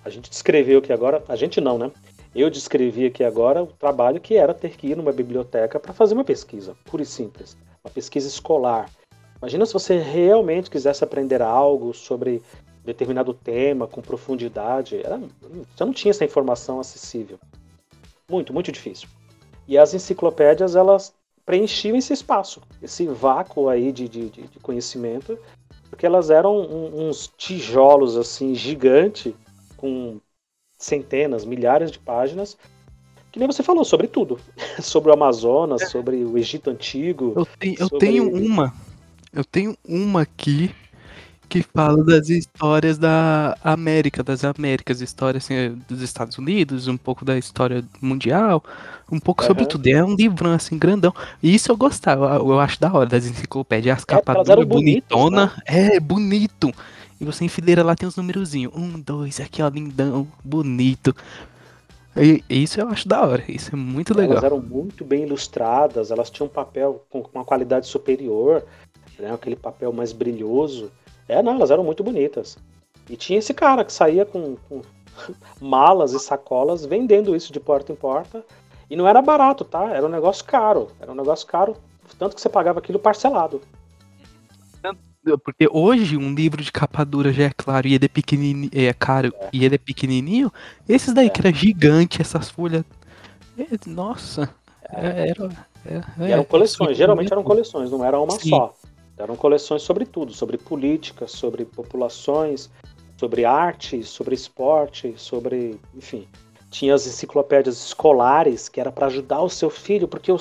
a 0.04 0.10
gente 0.10 0.28
descreveu 0.28 0.78
aqui 0.78 0.92
agora, 0.92 1.24
a 1.28 1.34
gente 1.34 1.60
não, 1.62 1.78
né? 1.78 1.90
Eu 2.36 2.50
descrevi 2.50 3.06
aqui 3.06 3.24
agora 3.24 3.62
o 3.62 3.66
trabalho 3.66 4.20
que 4.20 4.36
era 4.36 4.52
ter 4.52 4.76
que 4.76 4.88
ir 4.88 4.94
numa 4.94 5.10
biblioteca 5.10 5.80
para 5.80 5.94
fazer 5.94 6.12
uma 6.12 6.22
pesquisa, 6.22 6.76
pura 6.84 7.02
e 7.02 7.06
simples, 7.06 7.56
uma 7.82 7.90
pesquisa 7.90 8.28
escolar. 8.28 8.90
Imagina 9.38 9.64
se 9.64 9.72
você 9.72 9.96
realmente 9.96 10.68
quisesse 10.68 11.02
aprender 11.02 11.40
algo 11.40 11.94
sobre 11.94 12.42
determinado 12.84 13.32
tema 13.32 13.86
com 13.86 14.02
profundidade, 14.02 15.00
era, 15.02 15.18
você 15.18 15.82
não 15.82 15.94
tinha 15.94 16.10
essa 16.10 16.26
informação 16.26 16.78
acessível. 16.78 17.38
Muito, 18.28 18.52
muito 18.52 18.70
difícil. 18.70 19.08
E 19.66 19.78
as 19.78 19.94
enciclopédias, 19.94 20.76
elas 20.76 21.14
preenchiam 21.46 21.96
esse 21.96 22.12
espaço, 22.12 22.60
esse 22.82 23.06
vácuo 23.06 23.70
aí 23.70 23.90
de, 23.90 24.10
de, 24.10 24.28
de- 24.28 24.60
conhecimento, 24.60 25.38
porque 25.88 26.04
elas 26.04 26.28
eram 26.28 26.54
uns 26.60 27.32
tijolos 27.38 28.14
assim 28.14 28.54
gigante 28.54 29.34
com 29.78 30.20
centenas, 30.78 31.44
milhares 31.44 31.90
de 31.90 31.98
páginas, 31.98 32.56
que 33.32 33.38
nem 33.38 33.46
você 33.46 33.62
falou 33.62 33.84
sobre 33.84 34.06
tudo, 34.06 34.38
sobre 34.80 35.10
o 35.10 35.14
Amazonas, 35.14 35.82
sobre 35.90 36.24
o 36.24 36.36
Egito 36.38 36.70
antigo. 36.70 37.32
Eu, 37.36 37.46
tenho, 37.58 37.74
eu 37.78 37.88
sobre- 37.88 37.98
tenho 37.98 38.30
uma. 38.30 38.72
Eu 39.32 39.44
tenho 39.44 39.76
uma 39.86 40.22
aqui 40.22 40.70
que 41.48 41.62
fala 41.62 42.02
das 42.02 42.28
histórias 42.28 42.98
da 42.98 43.56
América, 43.62 44.22
das 44.22 44.44
Américas, 44.44 45.00
história 45.00 45.38
assim, 45.38 45.80
dos 45.88 46.02
Estados 46.02 46.36
Unidos, 46.38 46.88
um 46.88 46.96
pouco 46.96 47.24
da 47.24 47.38
história 47.38 47.84
mundial, 48.00 48.64
um 49.10 49.20
pouco 49.20 49.44
sobre 49.44 49.62
Aham. 49.62 49.70
tudo. 49.70 49.86
É 49.86 50.04
um 50.04 50.14
livrão 50.16 50.52
assim, 50.52 50.76
grandão. 50.76 51.14
E 51.42 51.54
isso 51.54 51.70
eu 51.70 51.76
gostava, 51.76 52.34
eu, 52.36 52.48
eu 52.48 52.60
acho 52.60 52.80
da 52.80 52.92
hora 52.92 53.08
das 53.08 53.26
enciclopédias, 53.26 53.98
as 53.98 54.04
É, 54.04 54.06
capas 54.06 54.48
né? 54.48 54.56
bonitona. 54.64 55.52
É, 55.66 56.00
bonito. 56.00 56.72
E 57.20 57.24
você 57.24 57.44
enfileira 57.44 57.82
lá, 57.82 57.94
tem 57.94 58.08
os 58.08 58.16
numerozinhos. 58.16 58.72
Um, 58.74 59.00
dois, 59.00 59.40
aqui 59.40 59.62
ó, 59.62 59.68
lindão, 59.68 60.28
bonito. 60.44 61.14
E, 62.16 62.42
e 62.48 62.62
isso 62.62 62.80
eu 62.80 62.88
acho 62.88 63.06
da 63.06 63.22
hora, 63.22 63.44
isso 63.46 63.70
é 63.74 63.76
muito 63.76 64.14
legal. 64.14 64.32
Elas 64.32 64.44
eram 64.44 64.60
muito 64.60 65.04
bem 65.04 65.24
ilustradas, 65.24 66.10
elas 66.10 66.30
tinham 66.30 66.46
um 66.46 66.50
papel 66.50 67.04
com 67.10 67.24
uma 67.34 67.44
qualidade 67.44 67.86
superior, 67.86 68.64
né, 69.18 69.32
aquele 69.32 69.56
papel 69.56 69.92
mais 69.92 70.12
brilhoso. 70.12 70.90
É, 71.28 71.42
não, 71.42 71.56
elas 71.56 71.70
eram 71.70 71.84
muito 71.84 72.02
bonitas. 72.02 72.56
E 73.08 73.16
tinha 73.16 73.38
esse 73.38 73.52
cara 73.52 73.84
que 73.84 73.92
saía 73.92 74.24
com, 74.24 74.56
com 74.68 74.80
malas 75.60 76.12
e 76.12 76.18
sacolas 76.18 76.86
vendendo 76.86 77.36
isso 77.36 77.52
de 77.52 77.60
porta 77.60 77.92
em 77.92 77.96
porta. 77.96 78.44
E 78.88 78.96
não 78.96 79.06
era 79.06 79.20
barato, 79.20 79.64
tá? 79.64 79.92
Era 79.92 80.06
um 80.06 80.10
negócio 80.10 80.44
caro. 80.44 80.88
Era 81.00 81.12
um 81.12 81.14
negócio 81.14 81.46
caro, 81.46 81.76
tanto 82.18 82.34
que 82.34 82.40
você 82.40 82.48
pagava 82.48 82.78
aquilo 82.78 82.98
parcelado. 82.98 83.60
Porque 85.42 85.68
hoje 85.70 86.16
um 86.16 86.34
livro 86.34 86.62
de 86.62 86.70
capa 86.70 87.04
dura 87.04 87.32
já 87.32 87.44
é 87.44 87.50
claro 87.50 87.86
e 87.88 87.94
ele 87.94 88.04
é 88.04 88.08
pequenininho, 88.08 88.70
é 88.72 88.92
caro 88.92 89.32
e 89.52 89.64
ele 89.64 89.74
é 89.74 89.78
pequenininho. 89.78 90.52
Esses 90.88 91.12
daí 91.12 91.26
É. 91.26 91.30
que 91.30 91.40
era 91.40 91.52
gigante, 91.52 92.20
essas 92.20 92.48
folhas. 92.48 92.84
é, 93.58 93.64
Nossa, 93.86 94.48
é, 94.90 95.30
era. 95.30 95.66
é, 95.84 96.00
E 96.20 96.24
é, 96.24 96.30
eram 96.32 96.44
coleções, 96.44 96.96
geralmente 96.96 97.30
é 97.30 97.34
eram 97.34 97.42
coleções, 97.42 97.90
não 97.90 98.04
era 98.04 98.20
uma 98.20 98.38
Sim. 98.38 98.50
só. 98.50 98.74
Eram 99.18 99.34
coleções 99.34 99.82
sobre 99.82 100.04
tudo, 100.04 100.32
sobre 100.32 100.58
política, 100.58 101.26
sobre 101.26 101.64
populações, 101.64 102.70
sobre 103.16 103.44
arte, 103.44 104.02
sobre 104.04 104.34
esporte, 104.34 105.14
sobre, 105.16 105.80
enfim. 105.94 106.28
Tinha 106.70 106.94
as 106.94 107.06
enciclopédias 107.06 107.78
escolares 107.82 108.68
que 108.68 108.78
era 108.78 108.92
para 108.92 109.06
ajudar 109.06 109.40
o 109.40 109.48
seu 109.48 109.70
filho, 109.70 110.06
porque 110.06 110.30
eu, 110.30 110.36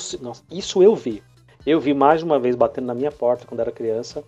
isso 0.51 0.83
eu 0.83 0.95
vi. 0.95 1.23
Eu 1.65 1.79
vi 1.79 1.93
mais 1.93 2.19
de 2.19 2.25
uma 2.25 2.37
vez 2.37 2.55
batendo 2.55 2.85
na 2.87 2.93
minha 2.93 3.11
porta 3.11 3.45
quando 3.47 3.61
era 3.61 3.71
criança, 3.71 4.23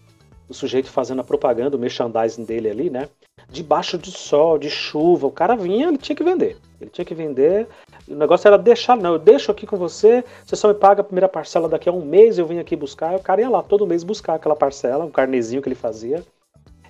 o 0.50 0.54
sujeito 0.54 0.89
fazendo 0.89 1.22
a 1.22 1.24
propaganda, 1.24 1.75
o 1.75 1.80
merchandising 1.80 2.46
dele 2.46 2.70
ali, 2.70 2.89
né? 2.89 3.10
Debaixo 3.50 3.98
de 3.98 4.12
sol, 4.12 4.58
de 4.58 4.70
chuva, 4.70 5.27
o 5.27 5.32
cara 5.32 5.56
vinha, 5.56 5.88
ele 5.88 5.98
tinha 5.98 6.16
que 6.16 6.24
vender. 6.24 6.58
Ele 6.80 6.89
tinha 6.89 7.06
que 7.06 7.16
vender. 7.16 7.68
O 8.08 8.16
negócio 8.16 8.48
era 8.48 8.58
deixar, 8.58 8.96
não, 8.98 9.13
eu 9.13 9.20
deixo 9.20 9.51
aqui 9.51 9.66
com 9.66 9.77
você, 9.77 10.24
você 10.46 10.56
só 10.56 10.68
me 10.68 10.74
paga 10.74 11.01
a 11.01 11.04
primeira 11.04 11.27
parcela 11.27 11.68
daqui 11.68 11.89
a 11.89 11.92
um 11.92 12.06
mês, 12.06 12.38
eu 12.38 12.46
vim 12.46 12.60
aqui 12.60 12.75
buscar. 12.75 13.16
O 13.16 13.22
cara 13.22 13.42
ia 13.42 13.50
lá 13.50 13.62
todo 13.62 13.88
mês 13.88 14.04
buscar 14.04 14.36
aquela 14.36 14.56
parcela, 14.56 15.06
um 15.06 15.12
carnezinho 15.12 15.62
que 15.62 15.68
ele 15.68 15.75
fazia. 15.75 16.24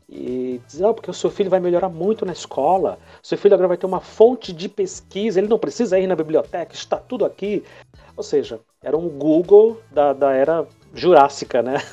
E 0.09 0.61
diz, 0.65 0.79
não, 0.79 0.93
porque 0.93 1.11
o 1.11 1.13
seu 1.13 1.29
filho 1.29 1.49
vai 1.49 1.59
melhorar 1.59 1.89
muito 1.89 2.25
na 2.25 2.31
escola, 2.31 2.97
seu 3.21 3.37
filho 3.37 3.53
agora 3.53 3.67
vai 3.67 3.77
ter 3.77 3.85
uma 3.85 3.99
fonte 3.99 4.53
de 4.53 4.69
pesquisa, 4.69 5.37
ele 5.37 5.49
não 5.49 5.59
precisa 5.59 5.99
ir 5.99 6.07
na 6.07 6.15
biblioteca, 6.15 6.73
está 6.73 6.95
tudo 6.95 7.25
aqui. 7.25 7.61
Ou 8.15 8.23
seja, 8.23 8.59
era 8.81 8.95
um 8.95 9.09
Google 9.09 9.81
da, 9.91 10.13
da 10.13 10.31
era 10.31 10.65
jurássica, 10.93 11.61
né? 11.61 11.83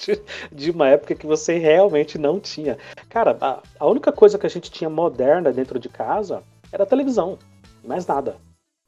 De, 0.00 0.20
de, 0.50 0.70
uma 0.70 0.88
época 0.88 1.14
que 1.14 1.26
você 1.26 1.58
realmente 1.58 2.18
não 2.18 2.40
tinha. 2.40 2.78
Cara, 3.08 3.36
a, 3.40 3.62
a, 3.78 3.86
única 3.86 4.10
coisa 4.10 4.38
que 4.38 4.46
a 4.46 4.50
gente 4.50 4.70
tinha 4.70 4.90
moderna 4.90 5.52
dentro 5.52 5.78
de 5.78 5.88
casa 5.88 6.42
era 6.72 6.84
a 6.84 6.86
televisão, 6.86 7.38
e 7.82 7.88
mais 7.88 8.06
nada. 8.06 8.36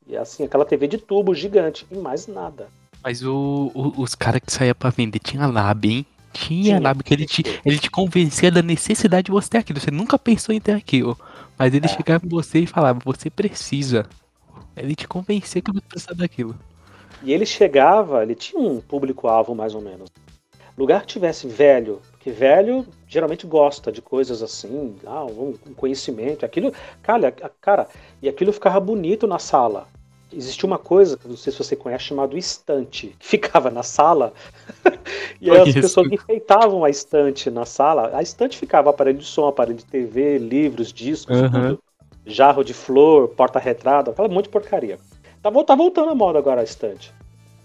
E 0.07 0.17
assim, 0.17 0.45
aquela 0.45 0.65
TV 0.65 0.89
de 0.89 0.99
tubo 0.99 1.35
gigante, 1.35 1.87
e 1.91 1.97
mais 1.97 2.27
nada. 2.27 2.69
Mas 3.03 3.23
o, 3.23 3.71
o, 3.75 4.01
os 4.01 4.15
caras 4.15 4.41
que 4.45 4.53
saíam 4.53 4.75
pra 4.75 4.91
vender 4.91 5.19
tinha 5.19 5.47
lab, 5.47 5.89
hein? 5.89 6.07
Tinha, 6.33 6.81
lab, 6.81 7.03
que 7.03 7.13
ele 7.13 7.27
te, 7.27 7.43
ele 7.65 7.79
te 7.79 7.91
convencia 7.91 8.51
da 8.51 8.63
necessidade 8.63 9.27
de 9.27 9.33
você 9.33 9.51
ter 9.51 9.59
aquilo. 9.59 9.81
Você 9.81 9.91
nunca 9.91 10.19
pensou 10.19 10.55
em 10.55 10.61
ter 10.61 10.73
aquilo. 10.73 11.19
Mas 11.59 11.75
ele 11.75 11.85
é. 11.85 11.89
chegava 11.89 12.25
em 12.25 12.29
você 12.29 12.61
e 12.61 12.67
falava, 12.67 12.99
você 13.05 13.29
precisa. 13.29 14.07
Ele 14.75 14.95
te 14.95 15.07
convencia 15.07 15.61
que 15.61 15.71
você 15.71 15.81
precisa 15.83 16.15
daquilo. 16.15 16.57
E 17.23 17.33
ele 17.33 17.45
chegava, 17.45 18.23
ele 18.23 18.35
tinha 18.35 18.61
um 18.61 18.81
público-alvo 18.81 19.55
mais 19.55 19.75
ou 19.75 19.81
menos. 19.81 20.09
Lugar 20.77 21.03
que 21.03 21.09
tivesse 21.09 21.47
velho, 21.47 22.01
porque 22.13 22.31
velho 22.31 22.87
geralmente 23.07 23.47
gosta 23.47 23.93
de 23.93 24.01
coisas 24.01 24.43
assim, 24.43 24.97
ah, 25.05 25.25
um 25.25 25.55
conhecimento, 25.77 26.47
aquilo, 26.47 26.73
cara, 27.03 27.31
cara, 27.61 27.89
e 28.23 28.29
aquilo 28.29 28.53
ficava 28.53 28.81
bonito 28.81 29.27
na 29.27 29.39
sala. 29.39 29.87
Existia 30.33 30.67
uma 30.67 30.79
coisa, 30.79 31.19
não 31.27 31.37
sei 31.37 31.53
se 31.53 31.59
você 31.59 31.77
conhece, 31.77 32.05
chamado 32.05 32.39
estante, 32.39 33.15
que 33.19 33.27
ficava 33.27 33.71
na 33.71 33.83
sala, 33.83 34.33
e 35.39 35.51
aí 35.51 35.61
as 35.61 35.75
pessoas 35.75 36.11
enfeitavam 36.11 36.85
a 36.85 36.89
estante 36.89 37.51
na 37.51 37.67
sala. 37.67 38.11
A 38.15 38.23
estante 38.23 38.57
ficava 38.57 38.89
aparelho 38.89 39.19
de 39.19 39.27
som, 39.27 39.47
aparelho 39.47 39.77
de 39.77 39.85
TV, 39.85 40.39
livros, 40.39 40.91
discos, 40.91 41.39
uhum. 41.39 41.51
tudo, 41.51 41.83
jarro 42.25 42.65
de 42.65 42.73
flor, 42.73 43.29
porta-retrato, 43.29 44.11
aquela 44.11 44.29
monte 44.29 44.45
de 44.45 44.51
porcaria. 44.51 44.99
Tá, 45.43 45.51
tá 45.51 45.75
voltando 45.75 46.11
a 46.11 46.15
moda 46.15 46.39
agora 46.39 46.63
a 46.63 46.65
estante. 46.65 47.13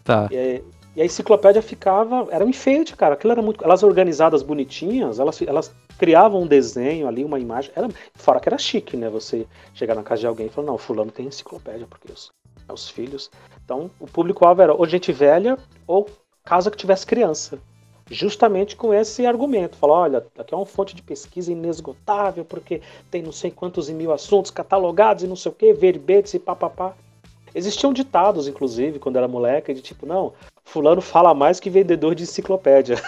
Tá. 0.04 0.28
E, 0.30 0.62
e 0.98 1.02
a 1.02 1.06
enciclopédia 1.06 1.62
ficava. 1.62 2.28
Era 2.32 2.44
um 2.44 2.50
enfeite, 2.50 2.96
cara. 2.96 3.14
Aquilo 3.14 3.32
era 3.32 3.42
muito. 3.42 3.64
Elas 3.64 3.84
organizadas 3.84 4.42
bonitinhas, 4.42 5.20
elas, 5.20 5.40
elas 5.44 5.72
criavam 5.96 6.42
um 6.42 6.48
desenho 6.48 7.08
ali, 7.08 7.24
uma 7.24 7.40
imagem. 7.40 7.72
Era, 7.76 7.88
fora 8.16 8.40
que 8.40 8.50
era 8.50 8.58
chique, 8.58 8.98
né? 8.98 9.08
Você 9.08 9.46
chegar 9.76 9.94
na 9.94 10.02
casa 10.02 10.22
de 10.22 10.28
alguém 10.28 10.48
e 10.48 10.50
falar, 10.50 10.66
não, 10.66 10.78
fulano 10.78 11.12
tem 11.12 11.28
enciclopédia, 11.28 11.86
porque 11.88 12.12
os, 12.12 12.32
é 12.68 12.74
os 12.74 12.90
filhos. 12.90 13.30
Então, 13.64 13.92
o 14.00 14.08
público-alvo 14.08 14.60
era 14.60 14.74
ou 14.74 14.88
gente 14.88 15.12
velha 15.12 15.60
ou 15.86 16.10
casa 16.44 16.72
que 16.72 16.78
tivesse 16.78 17.06
criança. 17.06 17.60
Justamente 18.10 18.76
com 18.76 18.92
esse 18.92 19.24
argumento. 19.24 19.78
Falar, 19.78 19.94
olha, 19.94 20.26
aqui 20.36 20.52
é 20.52 20.58
uma 20.58 20.66
fonte 20.66 20.96
de 20.96 21.04
pesquisa 21.04 21.52
inesgotável, 21.52 22.44
porque 22.44 22.82
tem 23.12 23.22
não 23.22 23.32
sei 23.32 23.52
quantos 23.52 23.88
mil 23.88 24.12
assuntos 24.12 24.50
catalogados 24.50 25.24
e 25.24 25.28
não 25.28 25.36
sei 25.36 25.52
o 25.52 25.56
que, 25.56 25.74
verbetes 25.74 26.34
e 26.34 26.40
papapá. 26.40 26.96
Existiam 27.58 27.92
ditados, 27.92 28.48
inclusive, 28.48 29.00
quando 29.00 29.16
era 29.16 29.28
moleque, 29.28 29.74
de 29.74 29.82
tipo, 29.82 30.06
não, 30.06 30.34
fulano 30.64 31.02
fala 31.02 31.34
mais 31.34 31.60
que 31.60 31.72
vendedor 31.72 32.14
de 32.14 32.22
enciclopédia. 32.22 32.98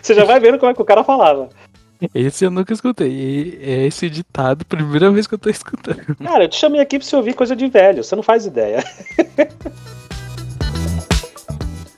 Você 0.00 0.14
já 0.14 0.24
vai 0.24 0.38
vendo 0.38 0.56
como 0.56 0.70
é 0.70 0.74
que 0.74 0.80
o 0.80 0.84
cara 0.84 1.02
falava. 1.02 1.48
Esse 2.14 2.44
eu 2.44 2.50
nunca 2.50 2.72
escutei. 2.72 3.58
É 3.60 3.88
esse 3.88 4.08
ditado, 4.08 4.64
primeira 4.64 5.10
vez 5.10 5.26
que 5.26 5.34
eu 5.34 5.38
tô 5.38 5.50
escutando. 5.50 6.14
Cara, 6.22 6.44
eu 6.44 6.48
te 6.48 6.54
chamei 6.54 6.80
aqui 6.80 6.96
pra 6.96 7.08
você 7.08 7.16
ouvir 7.16 7.34
coisa 7.34 7.56
de 7.56 7.66
velho, 7.66 8.04
você 8.04 8.14
não 8.14 8.22
faz 8.22 8.46
ideia. 8.46 8.84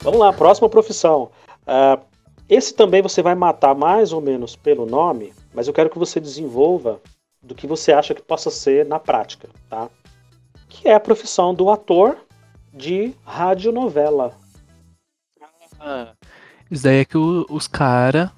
Vamos 0.00 0.18
lá, 0.18 0.32
próxima 0.32 0.70
profissão. 0.70 1.30
Uh, 1.66 2.00
esse 2.48 2.72
também 2.72 3.02
você 3.02 3.20
vai 3.20 3.34
matar 3.34 3.74
mais 3.74 4.10
ou 4.10 4.22
menos 4.22 4.56
pelo 4.56 4.86
nome, 4.86 5.34
mas 5.52 5.68
eu 5.68 5.74
quero 5.74 5.90
que 5.90 5.98
você 5.98 6.18
desenvolva 6.18 6.98
do 7.42 7.54
que 7.54 7.66
você 7.66 7.92
acha 7.92 8.14
que 8.14 8.22
possa 8.22 8.50
ser 8.50 8.86
na 8.86 8.98
prática, 8.98 9.48
tá? 9.68 9.88
Que 10.68 10.88
é 10.88 10.94
a 10.94 11.00
profissão 11.00 11.54
do 11.54 11.70
ator 11.70 12.16
de 12.72 13.14
radionovela. 13.24 14.34
Ah, 15.80 16.12
isso 16.70 16.84
daí 16.84 17.00
é 17.00 17.04
que 17.04 17.18
o, 17.18 17.44
os 17.50 17.66
caras. 17.66 18.30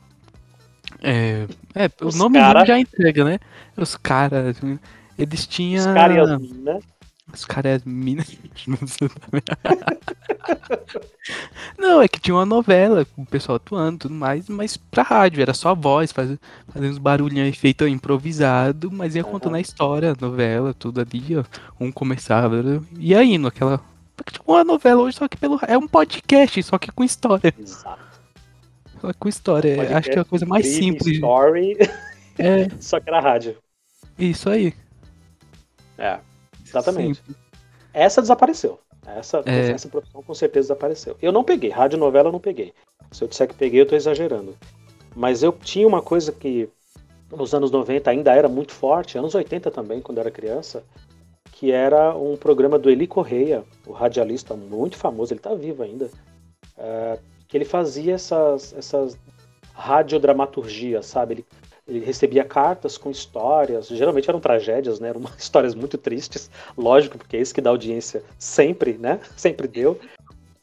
É, 1.03 1.47
é 1.75 1.91
os 2.03 2.15
o 2.15 2.19
nome 2.19 2.39
cara... 2.39 2.65
já 2.65 2.79
entrega, 2.79 3.25
né? 3.25 3.39
Os 3.77 3.97
caras. 3.97 4.57
Eles 5.19 5.47
tinham. 5.47 5.87
Os 5.87 5.95
caras 5.95 6.31
as 6.31 6.41
minas. 6.41 6.83
Os 7.33 7.45
caras 7.45 7.73
e 7.73 7.75
as 7.77 7.85
minas. 7.87 8.37
Não, 11.79 12.03
é 12.03 12.09
que 12.09 12.21
tinha 12.21 12.35
uma 12.35 12.45
novela 12.45 13.05
com 13.05 13.23
o 13.23 13.27
pessoal 13.27 13.57
atuando 13.57 13.97
e 13.97 13.99
tudo 14.01 14.15
mais, 14.15 14.49
mas 14.49 14.77
pra 14.77 15.03
rádio, 15.03 15.41
era 15.41 15.55
só 15.55 15.71
a 15.71 15.75
voz, 15.75 16.13
faz, 16.13 16.37
fazendo 16.69 16.93
uns 16.93 16.99
barulhinhos 16.99 17.49
efeito 17.49 17.87
improvisado, 17.89 18.91
mas 18.91 19.17
ia 19.17 19.25
contando 19.25 19.57
a 19.57 19.61
história, 19.61 20.13
a 20.13 20.17
novela, 20.21 20.75
tudo 20.75 21.01
ali, 21.01 21.37
ó. 21.37 21.45
Um 21.81 21.91
começava, 21.91 22.63
ia 22.99 23.25
indo, 23.25 23.49
aquela. 23.49 23.81
Tipo 24.31 24.53
uma 24.53 24.63
novela 24.63 25.03
hoje, 25.03 25.17
só 25.17 25.27
que 25.27 25.37
pelo. 25.37 25.59
É 25.67 25.77
um 25.77 25.89
podcast, 25.89 26.63
só 26.63 26.79
que 26.79 26.93
com 26.93 27.03
história. 27.03 27.53
Exato. 27.59 28.05
Só 29.01 29.13
com 29.13 29.29
história. 29.29 29.77
Podcast, 29.77 29.97
Acho 29.97 30.11
que 30.11 30.19
é 30.19 30.23
a 30.23 30.25
coisa 30.25 30.47
mais 30.47 30.67
simples. 30.67 31.17
Story. 31.17 31.77
É. 32.39 32.69
só 32.81 33.01
que 33.01 33.09
era 33.09 33.21
rádio. 33.21 33.57
Isso 34.19 34.49
aí. 34.49 34.73
É, 35.99 36.19
exatamente. 36.79 37.17
Simples. 37.19 37.37
Essa 37.93 38.21
desapareceu. 38.21 38.81
Essa, 39.07 39.43
é... 39.47 39.71
essa 39.71 39.89
profissão 39.89 40.23
com 40.23 40.35
certeza 40.35 40.69
desapareceu. 40.69 41.17
Eu 41.21 41.33
não 41.33 41.45
peguei, 41.45 41.71
rádio 41.71 41.99
novela 41.99 42.29
eu 42.29 42.33
não 42.33 42.41
peguei. 42.41 42.73
Se 43.13 43.23
eu 43.23 43.29
disser 43.29 43.49
que 43.49 43.55
peguei, 43.55 43.81
eu 43.81 43.87
tô 43.87 43.95
exagerando. 43.95 44.57
Mas 45.15 45.43
eu 45.43 45.53
tinha 45.53 45.87
uma 45.87 46.03
coisa 46.03 46.33
que 46.33 46.69
nos 47.31 47.55
anos 47.55 47.71
90 47.71 48.11
ainda 48.11 48.33
era 48.33 48.49
muito 48.49 48.73
forte, 48.73 49.19
anos 49.19 49.35
80 49.35 49.71
também, 49.71 50.01
quando 50.01 50.19
eu 50.19 50.23
era 50.23 50.31
criança, 50.31 50.83
que 51.53 51.71
era 51.71 52.15
um 52.17 52.37
programa 52.37 52.79
do 52.79 52.91
Eli 52.91 53.07
Correia, 53.07 53.65
o 53.87 53.93
radialista 53.93 54.55
muito 54.55 54.97
famoso, 54.97 55.33
ele 55.33 55.41
está 55.41 55.55
vivo 55.55 55.83
ainda, 55.83 56.11
é, 56.77 57.19
que 57.47 57.57
ele 57.57 57.65
fazia 57.65 58.15
essas, 58.15 58.73
essas 58.75 59.19
radiodramaturgias, 59.73 61.07
sabe? 61.07 61.35
Ele 61.35 61.47
ele 61.87 62.01
recebia 62.01 62.45
cartas 62.45 62.97
com 62.97 63.11
histórias, 63.11 63.89
geralmente 63.89 64.29
eram 64.29 64.41
tragédias, 64.41 64.99
né? 64.99 65.09
Eram 65.09 65.23
histórias 65.39 65.75
muito 65.75 65.99
tristes, 65.99 66.51
lógico, 66.77 67.19
porque 67.19 67.37
é 67.37 67.41
isso 67.41 67.55
que 67.55 67.61
dá 67.61 67.71
audiência 67.71 68.23
sempre, 68.39 68.95
né? 68.95 69.21
Sempre 69.37 69.69
deu. 69.69 69.99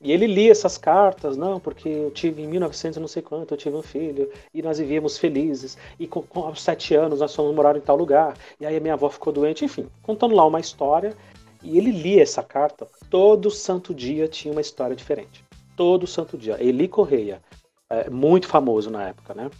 E 0.03 0.11
ele 0.11 0.25
lia 0.25 0.51
essas 0.51 0.79
cartas, 0.79 1.37
não, 1.37 1.59
porque 1.59 1.87
eu 1.87 2.09
tive 2.09 2.41
em 2.41 2.47
1900 2.47 2.97
não 2.97 3.07
sei 3.07 3.21
quanto, 3.21 3.53
eu 3.53 3.57
tive 3.57 3.75
um 3.75 3.83
filho, 3.83 4.31
e 4.51 4.59
nós 4.59 4.79
vivíamos 4.79 5.15
felizes, 5.19 5.77
e 5.99 6.07
com, 6.07 6.23
com 6.23 6.39
aos 6.39 6.63
sete 6.63 6.95
anos 6.95 7.19
nós 7.19 7.35
fomos 7.35 7.53
morar 7.53 7.77
em 7.77 7.81
tal 7.81 7.95
lugar, 7.95 8.35
e 8.59 8.65
aí 8.65 8.75
a 8.75 8.79
minha 8.79 8.95
avó 8.95 9.09
ficou 9.09 9.31
doente, 9.31 9.63
enfim, 9.63 9.87
contando 10.01 10.33
lá 10.33 10.43
uma 10.43 10.59
história, 10.59 11.15
e 11.61 11.77
ele 11.77 11.91
lia 11.91 12.23
essa 12.23 12.41
carta, 12.41 12.87
todo 13.11 13.51
santo 13.51 13.93
dia 13.93 14.27
tinha 14.27 14.51
uma 14.51 14.61
história 14.61 14.95
diferente. 14.95 15.45
Todo 15.75 16.07
santo 16.07 16.35
dia. 16.35 16.57
Eli 16.59 16.87
Correia, 16.87 17.39
é, 17.87 18.09
muito 18.09 18.47
famoso 18.47 18.89
na 18.89 19.09
época, 19.09 19.35
né? 19.35 19.51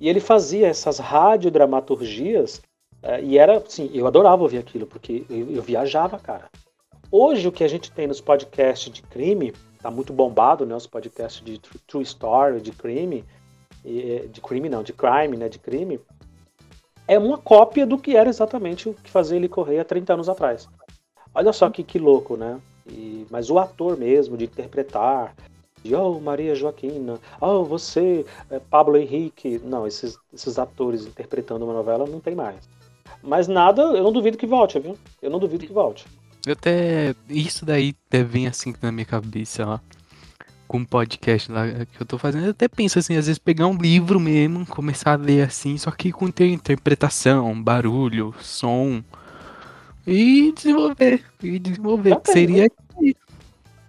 E 0.00 0.08
ele 0.08 0.20
fazia 0.20 0.68
essas 0.68 0.98
radiodramaturgias 0.98 2.62
é, 3.02 3.22
e 3.22 3.38
era, 3.38 3.58
assim, 3.58 3.90
eu 3.94 4.06
adorava 4.06 4.42
ouvir 4.42 4.58
aquilo, 4.58 4.86
porque 4.86 5.24
eu, 5.30 5.50
eu, 5.50 5.62
viajava, 5.62 6.18
cara. 6.18 6.50
Hoje 7.10 7.46
o 7.46 7.52
que 7.52 7.62
a 7.62 7.68
gente 7.68 7.90
tem 7.92 8.06
nos 8.06 8.20
podcasts 8.20 8.92
de 8.92 9.02
crime, 9.02 9.52
tá 9.80 9.90
muito 9.90 10.12
bombado, 10.12 10.66
né, 10.66 10.74
os 10.74 10.86
podcasts 10.86 11.44
de 11.44 11.58
true 11.86 12.02
story, 12.02 12.60
de 12.60 12.72
crime, 12.72 13.24
de 13.84 14.40
crime 14.40 14.68
não, 14.68 14.82
de 14.82 14.92
crime, 14.92 15.36
né, 15.36 15.48
de 15.48 15.58
crime, 15.58 16.00
é 17.06 17.18
uma 17.18 17.38
cópia 17.38 17.86
do 17.86 17.96
que 17.96 18.16
era 18.16 18.28
exatamente 18.28 18.88
o 18.88 18.94
que 18.94 19.10
fazia 19.10 19.36
ele 19.36 19.48
correr 19.48 19.78
há 19.78 19.84
30 19.84 20.14
anos 20.14 20.28
atrás. 20.28 20.68
Olha 21.32 21.52
só 21.52 21.70
que, 21.70 21.84
que 21.84 21.98
louco, 21.98 22.36
né? 22.36 22.60
E, 22.88 23.26
mas 23.30 23.50
o 23.50 23.58
ator 23.58 23.96
mesmo, 23.96 24.36
de 24.36 24.44
interpretar, 24.44 25.36
oh, 25.94 26.20
Maria 26.20 26.54
Joaquina, 26.54 27.18
oh, 27.40 27.64
você, 27.64 28.24
é, 28.50 28.58
Pablo 28.58 28.96
Henrique. 28.96 29.60
Não, 29.64 29.86
esses, 29.86 30.18
esses 30.32 30.58
atores 30.58 31.06
interpretando 31.06 31.64
uma 31.64 31.74
novela 31.74 32.06
não 32.06 32.20
tem 32.20 32.34
mais. 32.34 32.68
Mas 33.22 33.48
nada, 33.48 33.82
eu 33.82 34.02
não 34.02 34.12
duvido 34.12 34.38
que 34.38 34.46
volte, 34.46 34.78
viu? 34.78 34.96
Eu 35.20 35.30
não 35.30 35.38
duvido 35.38 35.66
que 35.66 35.72
volte. 35.72 36.06
Eu 36.46 36.52
até. 36.52 37.14
Isso 37.28 37.64
daí 37.64 37.94
vem 38.10 38.46
assim 38.46 38.72
na 38.80 38.92
minha 38.92 39.04
cabeça, 39.04 39.66
ó. 39.66 39.78
Com 40.68 40.78
o 40.78 40.86
podcast 40.86 41.50
lá 41.50 41.66
que 41.84 42.00
eu 42.00 42.06
tô 42.06 42.18
fazendo, 42.18 42.46
eu 42.46 42.50
até 42.50 42.66
penso 42.66 42.98
assim, 42.98 43.16
às 43.16 43.26
vezes 43.26 43.38
pegar 43.38 43.68
um 43.68 43.76
livro 43.76 44.18
mesmo, 44.18 44.66
começar 44.66 45.12
a 45.12 45.16
ler 45.16 45.42
assim, 45.42 45.78
só 45.78 45.92
que 45.92 46.10
com 46.10 46.26
interpretação, 46.26 47.62
barulho, 47.62 48.34
som. 48.40 49.02
E 50.06 50.52
desenvolver. 50.52 51.24
E 51.42 51.58
desenvolver. 51.58 52.20
Seria 52.24 52.68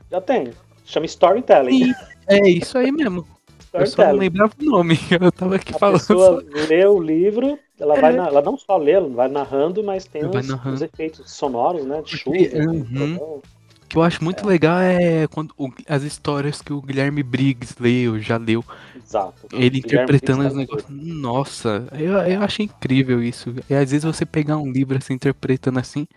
Já 0.09 0.21
tem. 0.21 0.51
Chama 0.87 1.05
storytelling. 1.05 1.93
é 2.27 2.49
isso 2.49 2.77
aí 2.77 2.91
mesmo. 2.91 3.27
Eu 3.73 3.85
só 3.85 4.05
não 4.05 4.13
lembrava 4.13 4.53
o 4.59 4.63
nome. 4.63 4.97
Eu 5.11 5.31
tava 5.31 5.57
aqui 5.57 5.75
a 5.75 5.77
falando. 5.77 5.95
A 5.97 5.99
pessoa 5.99 6.41
só... 6.41 6.67
lê 6.67 6.85
o 6.85 6.99
livro, 6.99 7.59
ela, 7.77 7.97
é. 7.97 8.01
vai 8.01 8.13
na, 8.15 8.27
ela 8.27 8.41
não 8.41 8.57
só 8.57 8.77
lê, 8.77 8.93
ela 8.93 9.09
vai 9.09 9.27
narrando, 9.27 9.83
mas 9.83 10.05
tem 10.05 10.25
uns, 10.25 10.49
uns, 10.65 10.81
efeitos 10.81 11.29
sonoros, 11.29 11.85
né? 11.85 12.01
De 12.01 12.17
chuva. 12.17 12.37
Uhum. 12.37 13.15
O 13.17 13.41
que 13.89 13.97
eu 13.97 14.01
acho 14.01 14.23
muito 14.23 14.45
é. 14.45 14.47
legal 14.47 14.79
é 14.79 15.27
quando 15.27 15.53
o, 15.57 15.69
as 15.87 16.03
histórias 16.03 16.61
que 16.61 16.71
o 16.71 16.81
Guilherme 16.81 17.21
Briggs 17.21 17.75
leu, 17.77 18.17
já 18.19 18.37
leu. 18.37 18.63
Exato. 18.95 19.45
Ele 19.51 19.79
interpretando 19.79 20.47
os 20.47 20.53
negócios. 20.53 20.89
Nossa, 20.89 21.85
eu, 21.99 22.13
eu 22.13 22.41
achei 22.41 22.65
incrível 22.65 23.21
isso. 23.21 23.53
E 23.69 23.75
às 23.75 23.91
vezes 23.91 24.05
você 24.05 24.25
pegar 24.25 24.57
um 24.57 24.71
livro 24.71 24.97
assim, 24.97 25.13
interpretando 25.13 25.79
assim, 25.79 26.07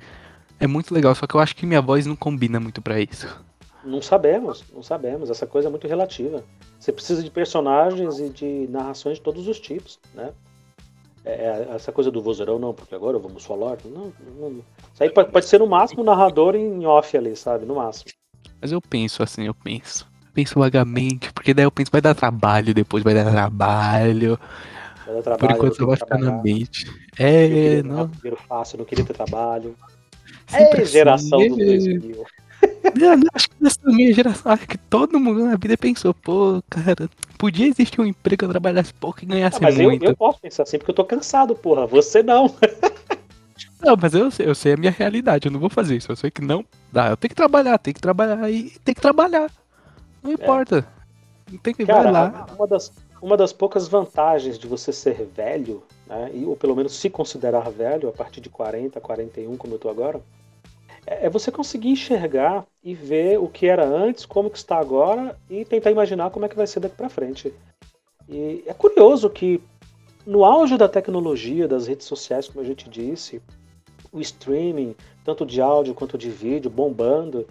é 0.61 0.67
muito 0.69 0.95
legal. 0.95 1.13
Só 1.17 1.27
que 1.27 1.35
eu 1.35 1.41
acho 1.41 1.57
que 1.57 1.67
minha 1.67 1.83
voz 1.83 2.07
não 2.07 2.15
combina 2.15 2.61
muito 2.61 2.81
para 2.81 3.01
isso. 3.01 3.27
Não 3.85 4.03
sabemos, 4.03 4.65
não 4.73 4.83
sabemos. 4.83 5.31
Essa 5.31 5.47
coisa 5.47 5.69
é 5.69 5.71
muito 5.71 5.89
relativa. 5.89 6.45
Você 6.79 6.93
precisa 6.93 7.23
de 7.23 7.31
personagens 7.31 8.19
e 8.19 8.29
de 8.29 8.69
narrações 8.69 9.19
de 9.19 9.23
todos 9.23 9.49
os 9.49 9.59
tipos, 9.59 9.99
né? 10.15 10.33
É, 11.25 11.33
é 11.33 11.69
essa 11.75 11.93
coisa 11.93 12.11
do 12.11 12.23
vozeirão, 12.23 12.59
não, 12.59 12.73
porque 12.73 12.95
agora 12.95 13.19
vamos 13.19 13.45
falar. 13.45 13.79
Não, 13.85 14.13
não, 14.39 14.63
isso 14.93 15.03
aí 15.03 15.11
pode, 15.11 15.31
pode 15.31 15.47
ser 15.47 15.59
no 15.59 15.67
máximo 15.67 16.03
narrador 16.03 16.55
em 16.55 16.87
off 16.87 17.17
ali, 17.17 17.37
sabe? 17.37 17.67
No 17.67 17.77
máximo. 17.77 18.11
Mas 18.61 18.73
eu 18.73 18.81
penso 18.81 19.23
assim, 19.23 19.47
eu 19.47 19.55
penso. 19.55 20.07
penso 20.35 20.59
vagamente, 20.59 21.33
porque 21.33 21.53
daí 21.55 21.65
eu 21.65 21.71
penso, 21.71 21.91
vai 21.91 22.01
dar 22.01 22.15
trabalho, 22.15 22.75
depois 22.75 23.03
vai 23.03 23.15
dar 23.15 23.31
trabalho. 23.31 24.39
Vai 25.07 25.15
dar 25.17 25.23
trabalho 25.23 25.39
Por 25.39 25.51
enquanto 25.51 25.77
só 25.77 25.87
vai 25.87 25.97
ficar 25.97 26.19
na 26.19 26.43
mente. 26.43 26.87
É, 27.19 27.83
não. 27.83 28.07
Dinheiro 28.09 28.39
fácil, 28.49 28.79
não 28.79 28.85
queria 28.85 29.05
ter 29.05 29.15
trabalho. 29.15 29.75
Sempre 30.47 30.83
é 30.83 30.85
geração 30.85 31.39
assim, 31.39 31.49
do 31.51 31.57
2000. 31.57 32.25
Acho 33.35 33.51
que 33.51 33.57
nessa 33.61 33.81
minha 33.85 34.13
geração, 34.13 34.53
acho 34.53 34.67
que 34.67 34.79
todo 34.79 35.21
mundo 35.21 35.45
na 35.45 35.57
vida 35.57 35.77
pensou, 35.77 36.15
pô, 36.15 36.63
cara, 36.69 37.09
podia 37.39 37.67
existir 37.67 38.01
um 38.01 38.07
emprego 38.07 38.39
que 38.39 38.45
eu 38.45 38.51
trabalhasse 38.51 38.93
pouco 38.95 39.23
e 39.23 39.27
ganhasse 39.27 39.59
ah, 39.59 39.61
mas 39.63 39.77
muito. 39.77 40.05
Eu, 40.05 40.11
eu 40.11 40.17
posso 40.17 40.41
pensar 40.41 40.63
assim 40.63 40.79
porque 40.79 40.91
eu 40.91 40.95
tô 40.95 41.05
cansado, 41.05 41.55
porra. 41.55 41.87
Você 41.87 42.23
não. 42.23 42.55
Não, 43.83 43.97
mas 43.97 44.13
eu, 44.15 44.29
eu 44.41 44.55
sei 44.55 44.75
a 44.75 44.77
minha 44.77 44.93
realidade, 44.93 45.47
eu 45.47 45.53
não 45.53 45.59
vou 45.59 45.71
fazer 45.71 45.97
isso. 45.97 46.13
Eu 46.13 46.17
sei 46.17 46.31
que 46.31 46.43
não 46.43 46.63
dá. 46.93 47.09
Eu 47.09 47.17
tenho 47.17 47.31
que 47.31 47.35
trabalhar, 47.35 47.79
tenho 47.79 47.95
que 47.95 48.01
trabalhar 48.01 48.51
e 48.51 48.71
tem 48.85 48.95
que 48.95 49.01
trabalhar. 49.01 49.51
Não 50.23 50.33
importa. 50.33 50.87
É. 51.51 51.59
Tem 51.63 51.75
que 51.75 51.87
Cara, 51.87 52.03
vai 52.03 52.13
lá. 52.13 52.47
Uma 52.57 52.67
das, 52.67 52.93
uma 53.23 53.37
das 53.37 53.53
poucas 53.53 53.89
vantagens 53.89 54.59
de 54.59 54.67
você 54.67 54.93
ser 54.93 55.29
velho, 55.35 55.83
né, 56.07 56.31
ou 56.47 56.57
pelo 56.57 56.77
menos 56.77 56.95
se 56.95 57.11
considerar 57.11 57.71
velho 57.71 58.09
a 58.09 58.13
partir 58.13 58.41
de 58.41 58.49
40, 58.49 59.01
41, 59.01 59.57
como 59.57 59.75
eu 59.75 59.79
tô 59.79 59.89
agora, 59.89 60.21
é, 61.11 61.27
é 61.27 61.29
você 61.29 61.51
conseguir 61.51 61.89
enxergar 61.89 62.65
e 62.83 62.95
ver 62.95 63.39
o 63.41 63.49
que 63.49 63.67
era 63.67 63.85
antes, 63.85 64.25
como 64.25 64.49
que 64.49 64.57
está 64.57 64.79
agora 64.79 65.37
e 65.51 65.65
tentar 65.65 65.91
imaginar 65.91 66.31
como 66.31 66.47
é 66.47 66.49
que 66.49 66.57
vai 66.57 66.67
ser 66.67 66.79
daqui 66.79 66.95
para 66.97 67.09
frente. 67.09 67.53
E 68.29 68.63
é 68.65 68.73
curioso 68.73 69.29
que 69.29 69.61
no 70.25 70.45
auge 70.45 70.79
da 70.79 70.89
tecnologia, 70.89 71.67
das 71.67 71.89
redes 71.89 72.07
sociais, 72.07 72.47
como 72.47 72.61
a 72.61 72.65
gente 72.65 72.89
disse, 72.89 73.43
o 74.13 74.21
streaming, 74.21 74.95
tanto 75.25 75.45
de 75.45 75.61
áudio 75.61 75.95
quanto 75.95 76.17
de 76.17 76.31
vídeo, 76.31 76.71
bombando, 76.71 77.47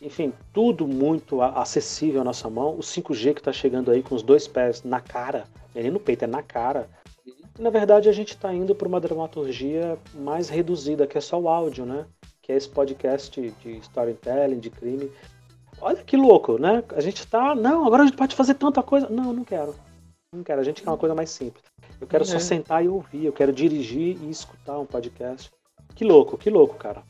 enfim, 0.00 0.32
tudo 0.52 0.86
muito 0.86 1.40
acessível 1.40 2.20
à 2.20 2.24
nossa 2.24 2.48
mão. 2.48 2.74
O 2.74 2.80
5G 2.80 3.34
que 3.34 3.40
está 3.40 3.52
chegando 3.52 3.90
aí 3.90 4.02
com 4.02 4.14
os 4.14 4.22
dois 4.22 4.46
pés 4.46 4.82
na 4.84 5.00
cara, 5.00 5.46
nem 5.74 5.90
no 5.90 6.00
peito, 6.00 6.24
é 6.24 6.28
na 6.28 6.42
cara. 6.42 6.88
E, 7.26 7.34
na 7.58 7.70
verdade, 7.70 8.08
a 8.08 8.12
gente 8.12 8.34
está 8.34 8.52
indo 8.52 8.74
para 8.74 8.86
uma 8.88 9.00
dramaturgia 9.00 9.98
mais 10.14 10.48
reduzida, 10.48 11.06
que 11.06 11.18
é 11.18 11.20
só 11.20 11.40
o 11.40 11.48
áudio, 11.48 11.86
né? 11.86 12.04
Que 12.42 12.50
é 12.50 12.56
esse 12.56 12.68
podcast 12.68 13.40
de 13.40 13.70
storytelling, 13.78 14.58
de 14.58 14.68
crime. 14.68 15.10
Olha 15.80 16.02
que 16.02 16.16
louco, 16.16 16.58
né? 16.58 16.82
A 16.94 17.00
gente 17.00 17.26
tá. 17.26 17.54
Não, 17.54 17.86
agora 17.86 18.02
a 18.02 18.06
gente 18.06 18.16
pode 18.16 18.34
fazer 18.34 18.54
tanta 18.54 18.82
coisa. 18.82 19.08
Não, 19.08 19.32
não 19.32 19.44
quero. 19.44 19.74
Não 20.34 20.42
quero. 20.42 20.60
A 20.60 20.64
gente 20.64 20.82
quer 20.82 20.90
uma 20.90 20.98
coisa 20.98 21.14
mais 21.14 21.30
simples. 21.30 21.62
Eu 22.00 22.06
quero 22.06 22.24
é. 22.24 22.26
só 22.26 22.38
sentar 22.38 22.84
e 22.84 22.88
ouvir. 22.88 23.24
Eu 23.24 23.32
quero 23.32 23.52
dirigir 23.52 24.18
e 24.20 24.28
escutar 24.28 24.78
um 24.78 24.84
podcast. 24.84 25.50
Que 25.94 26.04
louco, 26.04 26.36
que 26.36 26.50
louco, 26.50 26.74
cara. 26.74 27.02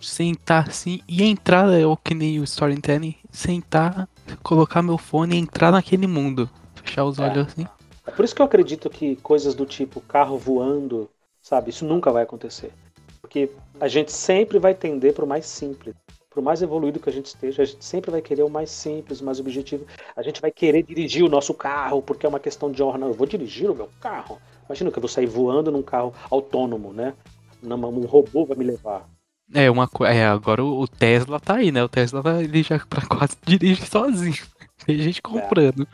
Sentar 0.00 0.68
assim 0.68 1.00
e 1.08 1.22
entrar, 1.22 1.72
é 1.72 1.86
o 1.86 1.96
que 1.96 2.14
nem 2.14 2.38
o 2.38 2.44
storytelling. 2.44 3.16
Sentar, 3.30 4.08
colocar 4.42 4.82
meu 4.82 4.98
fone 4.98 5.36
e 5.36 5.38
entrar 5.38 5.72
naquele 5.72 6.06
mundo. 6.06 6.50
Fechar 6.74 7.04
os 7.04 7.18
é. 7.18 7.22
olhos 7.22 7.46
assim. 7.46 7.66
É 8.06 8.10
por 8.10 8.24
isso 8.24 8.34
que 8.34 8.42
eu 8.42 8.46
acredito 8.46 8.90
que 8.90 9.16
coisas 9.16 9.54
do 9.54 9.64
tipo 9.64 10.00
carro 10.02 10.38
voando, 10.38 11.10
sabe? 11.40 11.70
Isso 11.70 11.84
nunca 11.84 12.12
vai 12.12 12.22
acontecer. 12.22 12.72
Porque 13.20 13.50
a 13.80 13.88
gente 13.88 14.12
sempre 14.12 14.58
vai 14.58 14.74
tender 14.74 15.12
para 15.12 15.24
o 15.24 15.28
mais 15.28 15.46
simples. 15.46 15.94
Por 16.30 16.42
mais 16.42 16.60
evoluído 16.60 17.00
que 17.00 17.08
a 17.08 17.12
gente 17.12 17.26
esteja, 17.26 17.62
a 17.62 17.64
gente 17.64 17.84
sempre 17.84 18.10
vai 18.10 18.20
querer 18.20 18.42
o 18.42 18.50
mais 18.50 18.70
simples, 18.70 19.20
o 19.20 19.24
mais 19.24 19.40
objetivo. 19.40 19.86
A 20.14 20.22
gente 20.22 20.40
vai 20.40 20.50
querer 20.50 20.82
dirigir 20.82 21.24
o 21.24 21.28
nosso 21.28 21.54
carro, 21.54 22.02
porque 22.02 22.26
é 22.26 22.28
uma 22.28 22.40
questão 22.40 22.70
de 22.70 22.82
honra. 22.82 22.98
Não, 22.98 23.08
eu 23.08 23.14
vou 23.14 23.26
dirigir 23.26 23.70
o 23.70 23.74
meu 23.74 23.88
carro. 24.00 24.38
Imagina 24.66 24.90
que 24.90 24.98
eu 24.98 25.00
vou 25.00 25.08
sair 25.08 25.26
voando 25.26 25.72
num 25.72 25.82
carro 25.82 26.12
autônomo, 26.30 26.92
né? 26.92 27.14
Um 27.62 28.06
robô 28.06 28.44
vai 28.44 28.56
me 28.56 28.64
levar. 28.64 29.08
É, 29.54 29.70
uma 29.70 29.88
é, 30.02 30.26
agora 30.26 30.62
o 30.62 30.86
Tesla 30.86 31.40
tá 31.40 31.54
aí, 31.54 31.72
né? 31.72 31.82
O 31.82 31.88
Tesla 31.88 32.22
ele 32.42 32.62
já 32.62 32.78
pra 32.80 33.06
quase 33.06 33.36
dirige 33.46 33.86
sozinho. 33.86 34.44
Tem 34.84 34.98
gente 34.98 35.22
comprando. 35.22 35.82
É. 35.82 35.86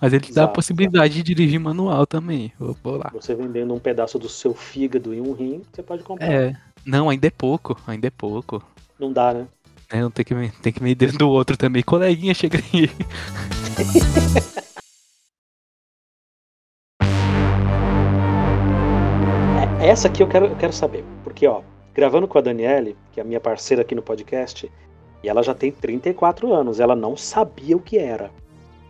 Mas 0.00 0.12
ele 0.14 0.24
Exato, 0.24 0.34
dá 0.34 0.44
a 0.44 0.48
possibilidade 0.48 1.14
de 1.14 1.22
dirigir 1.22 1.60
manual 1.60 2.06
também. 2.06 2.52
Vou 2.58 2.96
lá. 2.96 3.10
Você 3.12 3.34
vendendo 3.34 3.74
um 3.74 3.78
pedaço 3.78 4.18
do 4.18 4.28
seu 4.28 4.54
fígado 4.54 5.12
e 5.12 5.20
um 5.20 5.32
rim, 5.32 5.62
você 5.70 5.82
pode 5.82 6.02
comprar. 6.02 6.32
É. 6.32 6.56
Não, 6.84 7.08
ainda 7.08 7.26
é 7.26 7.30
pouco, 7.30 7.78
ainda 7.86 8.06
é 8.06 8.10
pouco. 8.10 8.62
Não 8.98 9.12
dá, 9.12 9.34
né? 9.34 9.46
É, 9.90 10.00
não 10.00 10.10
tem 10.10 10.24
que, 10.24 10.34
tem 10.62 10.72
que 10.72 10.82
medir 10.82 11.06
dentro 11.06 11.18
do 11.18 11.28
outro 11.28 11.56
também. 11.56 11.82
Coleguinha, 11.82 12.34
chega 12.34 12.58
aí. 12.58 12.88
É, 19.80 19.88
essa 19.88 20.08
aqui 20.08 20.22
eu 20.22 20.28
quero, 20.28 20.44
eu 20.44 20.56
quero 20.56 20.74
saber. 20.74 21.02
Porque, 21.24 21.46
ó, 21.46 21.62
gravando 21.94 22.28
com 22.28 22.36
a 22.36 22.42
Daniele, 22.42 22.96
que 23.12 23.18
é 23.18 23.22
a 23.22 23.26
minha 23.26 23.40
parceira 23.40 23.80
aqui 23.80 23.94
no 23.94 24.02
podcast, 24.02 24.70
e 25.22 25.28
ela 25.28 25.42
já 25.42 25.54
tem 25.54 25.72
34 25.72 26.52
anos, 26.52 26.80
ela 26.80 26.94
não 26.94 27.16
sabia 27.16 27.76
o 27.76 27.80
que 27.80 27.98
era. 27.98 28.30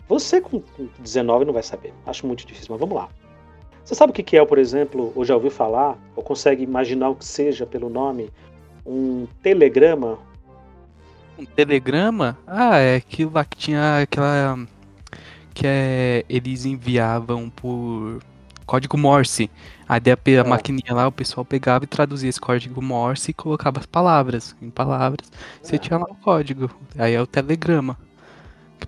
Você 0.09 0.41
com 0.41 0.61
19 0.99 1.45
não 1.45 1.53
vai 1.53 1.63
saber. 1.63 1.95
Acho 2.05 2.27
muito 2.27 2.45
difícil, 2.45 2.67
mas 2.71 2.81
vamos 2.81 2.97
lá. 2.97 3.09
Você 3.85 3.95
sabe 3.95 4.11
o 4.11 4.15
que 4.15 4.37
é, 4.37 4.45
por 4.45 4.59
exemplo, 4.59 5.13
ou 5.15 5.25
já 5.25 5.35
ouviu 5.35 5.51
falar, 5.51 5.99
ou 6.15 6.23
consegue 6.23 6.63
imaginar 6.63 7.09
o 7.09 7.17
que 7.17 7.25
seja 7.25 7.67
pelo 7.67 7.89
nome, 7.89 8.31
um 8.87 9.27
telegrama? 9.43 10.19
Um 11.39 11.45
telegrama? 11.45 12.39
Ah, 12.47 12.79
é 12.79 12.97
aquilo 12.97 13.33
lá 13.35 13.45
que 13.45 13.57
tinha 13.57 14.03
aquela. 14.03 14.59
que 15.55 15.67
é, 15.67 16.25
eles 16.29 16.65
enviavam 16.65 17.51
por 17.51 18.21
código 18.67 18.97
Morse. 18.97 19.51
Aí 19.89 20.01
a, 20.07 20.13
a 20.15 20.47
é. 20.47 20.49
maquininha 20.49 20.95
lá, 20.95 21.09
o 21.09 21.13
pessoal 21.13 21.45
pegava 21.45 21.83
e 21.83 21.89
traduzia 21.89 22.29
esse 22.29 22.41
código 22.41 22.81
Morse 22.81 23.33
e 23.33 23.35
colocava 23.35 23.81
as 23.81 23.87
palavras. 23.87 24.55
Em 24.63 24.71
palavras, 24.71 25.31
você 25.61 25.77
é. 25.77 25.79
tinha 25.79 25.99
lá 25.99 26.07
o 26.09 26.15
código. 26.15 26.71
Aí 26.97 27.15
é 27.15 27.21
o 27.21 27.27
telegrama. 27.27 27.99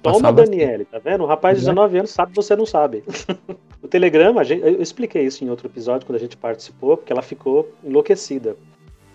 Toma, 0.01 0.33
Daniele, 0.33 0.85
tá 0.85 0.99
vendo? 0.99 1.25
O 1.25 1.27
rapaz 1.27 1.59
de 1.59 1.65
19 1.65 1.99
anos 1.99 2.11
sabe, 2.11 2.35
você 2.35 2.57
não 2.57 2.67
sabe. 2.67 3.05
o 3.83 3.89
Telegrama, 3.89 4.43
eu 4.43 4.81
expliquei 4.81 5.25
isso 5.25 5.45
em 5.45 5.51
outro 5.51 5.67
episódio 5.69 6.07
quando 6.07 6.17
a 6.17 6.21
gente 6.21 6.37
participou, 6.37 6.97
porque 6.97 7.13
ela 7.13 7.23
ficou 7.23 7.71
enlouquecida. 7.85 8.57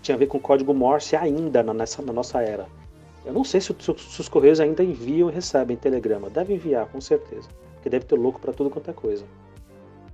Tinha 0.00 0.14
a 0.14 0.18
ver 0.18 0.26
com 0.26 0.38
código 0.38 0.72
Morse 0.72 1.16
ainda 1.16 1.62
na, 1.62 1.74
nessa, 1.74 2.00
na 2.02 2.12
nossa 2.12 2.40
era. 2.40 2.66
Eu 3.26 3.32
não 3.32 3.44
sei 3.44 3.60
se, 3.60 3.74
se, 3.78 4.20
os 4.20 4.28
Correios 4.28 4.60
ainda 4.60 4.82
enviam 4.82 5.28
e 5.28 5.32
recebem 5.32 5.76
Telegrama. 5.76 6.30
Deve 6.30 6.54
enviar, 6.54 6.86
com 6.86 7.00
certeza. 7.00 7.48
Porque 7.74 7.90
deve 7.90 8.06
ter 8.06 8.16
louco 8.16 8.40
para 8.40 8.52
tudo 8.52 8.70
quanto 8.70 8.90
é 8.90 8.94
coisa. 8.94 9.24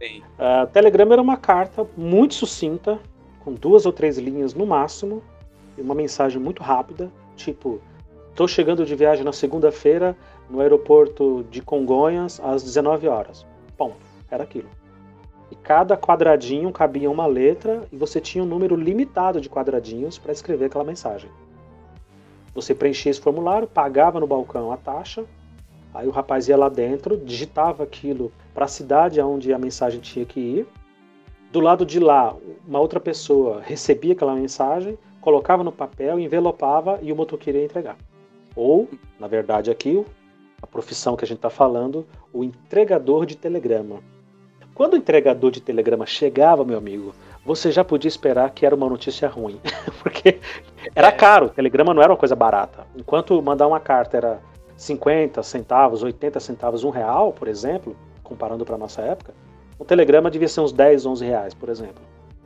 Uh, 0.02 0.66
Telegrama 0.72 1.14
era 1.14 1.22
uma 1.22 1.36
carta 1.36 1.86
muito 1.96 2.34
sucinta, 2.34 2.98
com 3.40 3.52
duas 3.52 3.86
ou 3.86 3.92
três 3.92 4.18
linhas 4.18 4.54
no 4.54 4.66
máximo, 4.66 5.22
e 5.78 5.80
uma 5.80 5.94
mensagem 5.94 6.40
muito 6.40 6.62
rápida, 6.62 7.10
tipo: 7.36 7.80
Estou 8.30 8.48
chegando 8.48 8.84
de 8.84 8.94
viagem 8.94 9.24
na 9.24 9.32
segunda-feira, 9.32 10.16
no 10.48 10.60
aeroporto 10.60 11.44
de 11.50 11.60
Congonhas 11.62 12.40
às 12.40 12.62
19 12.62 13.08
horas. 13.08 13.46
Ponto. 13.76 13.96
Era 14.30 14.44
aquilo. 14.44 14.68
E 15.50 15.54
cada 15.56 15.96
quadradinho 15.96 16.72
cabia 16.72 17.10
uma 17.10 17.26
letra 17.26 17.86
e 17.92 17.96
você 17.96 18.20
tinha 18.20 18.42
um 18.42 18.46
número 18.46 18.74
limitado 18.74 19.40
de 19.40 19.48
quadradinhos 19.48 20.18
para 20.18 20.32
escrever 20.32 20.66
aquela 20.66 20.84
mensagem. 20.84 21.30
Você 22.54 22.74
preenchia 22.74 23.10
esse 23.10 23.20
formulário, 23.20 23.66
pagava 23.68 24.20
no 24.20 24.26
balcão 24.26 24.72
a 24.72 24.76
taxa, 24.76 25.24
aí 25.92 26.06
o 26.06 26.10
rapaz 26.10 26.48
ia 26.48 26.56
lá 26.56 26.68
dentro, 26.68 27.16
digitava 27.16 27.82
aquilo 27.82 28.32
para 28.54 28.64
a 28.64 28.68
cidade 28.68 29.20
aonde 29.20 29.52
a 29.52 29.58
mensagem 29.58 30.00
tinha 30.00 30.24
que 30.24 30.40
ir. 30.40 30.66
Do 31.52 31.60
lado 31.60 31.84
de 31.84 32.00
lá, 32.00 32.34
uma 32.66 32.80
outra 32.80 32.98
pessoa 32.98 33.60
recebia 33.60 34.12
aquela 34.12 34.34
mensagem, 34.34 34.98
colocava 35.20 35.64
no 35.64 35.72
papel, 35.72 36.18
envelopava 36.18 36.98
e 37.02 37.12
o 37.12 37.16
motoqueiro 37.16 37.58
ia 37.58 37.64
entregar. 37.64 37.96
Ou, 38.56 38.88
na 39.18 39.26
verdade, 39.26 39.70
aqui 39.70 40.04
profissão 40.74 41.14
que 41.14 41.24
a 41.24 41.28
gente 41.28 41.38
está 41.38 41.48
falando, 41.48 42.04
o 42.32 42.42
entregador 42.42 43.24
de 43.24 43.36
telegrama. 43.36 44.00
Quando 44.74 44.94
o 44.94 44.96
entregador 44.96 45.52
de 45.52 45.60
telegrama 45.60 46.04
chegava, 46.04 46.64
meu 46.64 46.76
amigo, 46.76 47.14
você 47.46 47.70
já 47.70 47.84
podia 47.84 48.08
esperar 48.08 48.50
que 48.50 48.66
era 48.66 48.74
uma 48.74 48.88
notícia 48.88 49.28
ruim, 49.28 49.60
porque 50.02 50.40
era 50.96 51.08
é. 51.08 51.12
caro, 51.12 51.48
telegrama 51.48 51.94
não 51.94 52.02
era 52.02 52.10
uma 52.10 52.18
coisa 52.18 52.34
barata. 52.34 52.84
Enquanto 52.96 53.40
mandar 53.40 53.68
uma 53.68 53.78
carta 53.78 54.16
era 54.16 54.40
50 54.76 55.40
centavos, 55.44 56.02
80 56.02 56.40
centavos, 56.40 56.82
um 56.82 56.90
real, 56.90 57.32
por 57.32 57.46
exemplo, 57.46 57.96
comparando 58.24 58.64
para 58.64 58.76
nossa 58.76 59.00
época, 59.00 59.32
o 59.78 59.84
telegrama 59.84 60.28
devia 60.28 60.48
ser 60.48 60.60
uns 60.60 60.72
10, 60.72 61.06
11 61.06 61.24
reais, 61.24 61.54
por 61.54 61.68
exemplo. 61.68 62.02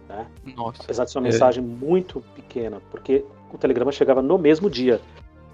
Né? 0.06 0.26
Nossa. 0.54 0.82
Apesar 0.82 1.04
de 1.06 1.12
ser 1.12 1.18
uma 1.18 1.24
mensagem 1.24 1.64
é. 1.64 1.66
muito 1.66 2.22
pequena, 2.34 2.82
porque 2.90 3.24
o 3.50 3.56
telegrama 3.56 3.90
chegava 3.90 4.20
no 4.20 4.36
mesmo 4.36 4.68
dia. 4.68 5.00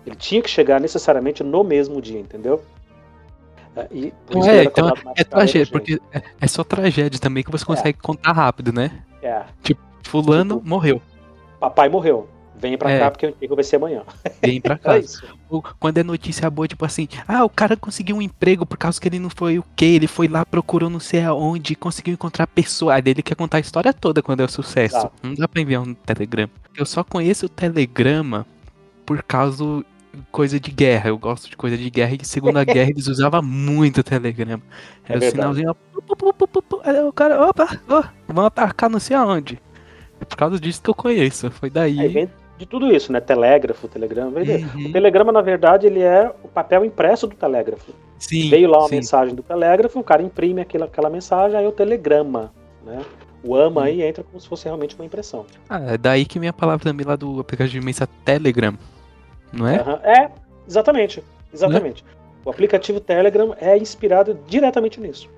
Ele 0.06 0.16
tinha 0.16 0.42
que 0.42 0.50
chegar 0.50 0.80
necessariamente 0.80 1.42
no 1.42 1.64
mesmo 1.64 2.00
dia, 2.00 2.18
entendeu? 2.18 2.62
É, 3.76 3.88
e 3.90 4.12
não 4.30 4.46
é, 4.46 4.64
então 4.64 4.92
é 5.16 5.24
tragédia, 5.24 5.72
porque 5.72 6.00
é, 6.12 6.22
é, 6.40 6.46
só 6.46 6.62
tragédia 6.62 7.18
também 7.18 7.42
que 7.42 7.50
você 7.50 7.64
é. 7.64 7.66
consegue 7.66 7.98
é. 7.98 8.02
contar 8.02 8.32
rápido, 8.32 8.72
né? 8.72 9.02
É. 9.20 9.42
Tipo, 9.62 9.82
fulano 10.04 10.56
tipo, 10.56 10.68
morreu. 10.68 11.02
Papai 11.58 11.88
morreu. 11.88 12.28
Vem 12.56 12.78
pra 12.78 12.90
é. 12.90 13.00
cá 13.00 13.10
porque 13.10 13.26
o 13.26 13.28
emprego 13.30 13.54
vai 13.56 13.64
ser 13.64 13.76
amanhã. 13.76 14.02
Vem 14.40 14.60
pra 14.60 14.78
cá. 14.78 14.96
é 14.96 15.02
Quando 15.80 15.98
é 15.98 16.02
notícia 16.04 16.48
boa, 16.48 16.68
tipo 16.68 16.84
assim, 16.84 17.08
ah, 17.26 17.44
o 17.44 17.48
cara 17.50 17.76
conseguiu 17.76 18.16
um 18.16 18.22
emprego 18.22 18.64
por 18.64 18.78
causa 18.78 19.00
que 19.00 19.08
ele 19.08 19.18
não 19.18 19.28
foi 19.28 19.58
o 19.58 19.64
quê? 19.74 19.86
Ele 19.86 20.06
foi 20.06 20.28
lá, 20.28 20.46
procurou 20.46 20.88
não 20.88 21.00
sei 21.00 21.24
aonde, 21.24 21.74
conseguiu 21.74 22.14
encontrar 22.14 22.46
pessoa. 22.46 22.94
Aí 22.94 23.02
ele 23.04 23.22
quer 23.22 23.34
contar 23.34 23.56
a 23.56 23.60
história 23.60 23.92
toda 23.92 24.22
quando 24.22 24.40
é 24.40 24.44
o 24.44 24.48
sucesso. 24.48 25.10
Não 25.20 25.34
dá 25.34 25.48
pra 25.48 25.60
enviar 25.60 25.82
um 25.82 25.94
telegrama. 25.94 26.52
Eu 26.76 26.86
só 26.86 27.02
conheço 27.02 27.46
o 27.46 27.48
telegrama 27.48 28.46
por 29.04 29.22
causa 29.22 29.84
coisa 30.30 30.58
de 30.58 30.70
guerra. 30.70 31.08
Eu 31.08 31.18
gosto 31.18 31.48
de 31.48 31.56
coisa 31.56 31.76
de 31.76 31.88
guerra 31.90 32.16
e 32.20 32.24
Segunda 32.24 32.62
Guerra 32.64 32.90
eles 32.90 33.06
usavam 33.06 33.42
muito 33.42 33.98
o 34.00 34.04
telegrama. 34.04 34.62
Era 35.08 35.24
é 35.24 35.28
o 35.28 35.30
sinalzinho. 35.30 35.76
Aí 36.84 37.02
o 37.04 37.12
cara, 37.12 37.48
opa, 37.48 37.78
oh, 37.88 38.32
vão 38.32 38.46
atacar 38.46 38.90
não 38.90 39.00
sei 39.00 39.16
aonde. 39.16 39.60
É 40.20 40.24
por 40.24 40.36
causa 40.36 40.58
disso 40.58 40.82
que 40.82 40.90
eu 40.90 40.94
conheço. 40.94 41.50
Foi 41.50 41.70
daí. 41.70 42.00
Aí 42.00 42.28
de 42.56 42.66
tudo 42.66 42.94
isso, 42.94 43.12
né? 43.12 43.20
Telégrafo, 43.20 43.88
telegrama. 43.88 44.40
Uhum. 44.40 44.86
O 44.86 44.92
telegrama, 44.92 45.32
na 45.32 45.42
verdade, 45.42 45.86
ele 45.86 46.00
é 46.00 46.32
o 46.42 46.48
papel 46.48 46.84
impresso 46.84 47.26
do 47.26 47.34
telégrafo. 47.34 47.92
Sim, 48.18 48.48
Veio 48.48 48.70
lá 48.70 48.78
uma 48.78 48.88
sim. 48.88 48.96
mensagem 48.96 49.34
do 49.34 49.42
telégrafo, 49.42 49.98
o 49.98 50.04
cara 50.04 50.22
imprime 50.22 50.60
aquela, 50.60 50.86
aquela 50.86 51.10
mensagem, 51.10 51.58
aí 51.58 51.64
é 51.64 51.68
o 51.68 51.72
telegrama, 51.72 52.52
né? 52.84 53.02
O 53.42 53.54
AMA 53.54 53.82
uhum. 53.82 53.86
aí 53.86 54.02
entra 54.02 54.24
como 54.24 54.40
se 54.40 54.48
fosse 54.48 54.64
realmente 54.64 54.94
uma 54.94 55.04
impressão. 55.04 55.44
Ah, 55.68 55.80
é 55.80 55.98
daí 55.98 56.24
que 56.24 56.38
minha 56.38 56.52
palavra 56.52 56.82
também 56.82 57.04
lá 57.04 57.16
do 57.16 57.40
aplicativo 57.40 57.80
de 57.80 57.84
mensagem 57.84 58.14
Telegram, 58.24 58.74
não 59.54 59.68
é? 59.68 59.82
Uhum. 59.82 59.94
É, 60.02 60.30
exatamente, 60.66 61.22
exatamente. 61.52 62.04
Né? 62.04 62.10
O 62.44 62.50
aplicativo 62.50 63.00
Telegram 63.00 63.54
é 63.60 63.76
inspirado 63.76 64.38
diretamente 64.46 65.00
nisso. 65.00 65.28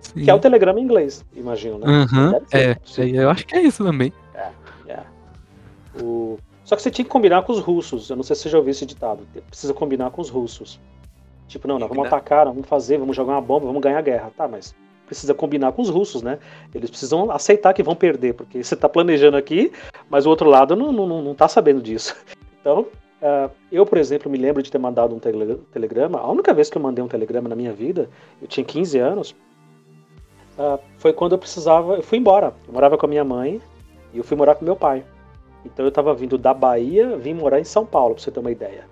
Sim. 0.00 0.24
Que 0.24 0.30
é 0.30 0.34
o 0.34 0.38
Telegram 0.38 0.78
em 0.78 0.82
inglês, 0.82 1.24
imagino, 1.34 1.78
né? 1.78 1.86
Uhum. 1.86 2.40
É, 2.52 2.76
eu 2.98 3.28
acho 3.28 3.46
que 3.46 3.56
é 3.56 3.62
isso 3.62 3.84
também. 3.84 4.12
É, 4.34 4.48
é. 4.88 5.00
O... 6.00 6.38
Só 6.64 6.74
que 6.76 6.82
você 6.82 6.90
tinha 6.90 7.04
que 7.04 7.10
combinar 7.10 7.42
com 7.42 7.52
os 7.52 7.60
russos. 7.60 8.10
Eu 8.10 8.16
não 8.16 8.22
sei 8.22 8.34
se 8.34 8.42
você 8.42 8.48
já 8.48 8.58
ouviu 8.58 8.70
esse 8.70 8.86
ditado. 8.86 9.26
Precisa 9.48 9.72
combinar 9.72 10.10
com 10.10 10.20
os 10.20 10.28
russos. 10.28 10.80
Tipo, 11.46 11.68
não, 11.68 11.78
nós 11.78 11.88
vamos 11.88 12.06
atacar, 12.06 12.46
vamos 12.46 12.66
fazer, 12.66 12.98
vamos 12.98 13.14
jogar 13.14 13.34
uma 13.34 13.40
bomba, 13.40 13.66
vamos 13.66 13.80
ganhar 13.80 13.98
a 13.98 14.02
guerra. 14.02 14.32
Tá, 14.36 14.48
mas 14.48 14.74
precisa 15.06 15.32
combinar 15.32 15.72
com 15.72 15.82
os 15.82 15.88
russos, 15.88 16.22
né? 16.22 16.38
Eles 16.74 16.90
precisam 16.90 17.30
aceitar 17.30 17.72
que 17.72 17.82
vão 17.82 17.94
perder, 17.94 18.34
porque 18.34 18.62
você 18.62 18.74
está 18.74 18.88
planejando 18.88 19.36
aqui, 19.36 19.72
mas 20.10 20.26
o 20.26 20.30
outro 20.30 20.50
lado 20.50 20.74
não, 20.74 20.92
não, 20.92 21.22
não 21.22 21.34
tá 21.34 21.48
sabendo 21.48 21.80
disso. 21.80 22.14
Então, 22.60 22.84
uh, 23.26 23.50
eu, 23.70 23.84
por 23.84 23.98
exemplo, 23.98 24.30
me 24.30 24.38
lembro 24.38 24.62
de 24.62 24.70
ter 24.70 24.78
mandado 24.78 25.14
um 25.14 25.18
tele 25.18 25.56
telegrama. 25.72 26.18
A 26.20 26.30
única 26.30 26.54
vez 26.54 26.70
que 26.70 26.78
eu 26.78 26.82
mandei 26.82 27.04
um 27.04 27.08
telegrama 27.08 27.48
na 27.48 27.56
minha 27.56 27.72
vida, 27.72 28.08
eu 28.40 28.46
tinha 28.46 28.64
15 28.64 28.98
anos, 28.98 29.30
uh, 30.58 30.78
foi 30.98 31.12
quando 31.12 31.32
eu 31.32 31.38
precisava. 31.38 31.96
Eu 31.96 32.02
fui 32.02 32.18
embora. 32.18 32.54
Eu 32.66 32.72
morava 32.72 32.96
com 32.96 33.06
a 33.06 33.08
minha 33.08 33.24
mãe 33.24 33.60
e 34.12 34.18
eu 34.18 34.24
fui 34.24 34.36
morar 34.36 34.54
com 34.54 34.64
meu 34.64 34.76
pai. 34.76 35.04
Então 35.64 35.84
eu 35.84 35.88
estava 35.88 36.14
vindo 36.14 36.38
da 36.38 36.54
Bahia, 36.54 37.16
vim 37.16 37.34
morar 37.34 37.58
em 37.58 37.64
São 37.64 37.84
Paulo, 37.84 38.14
para 38.14 38.22
você 38.22 38.30
ter 38.30 38.40
uma 38.40 38.52
ideia. 38.52 38.86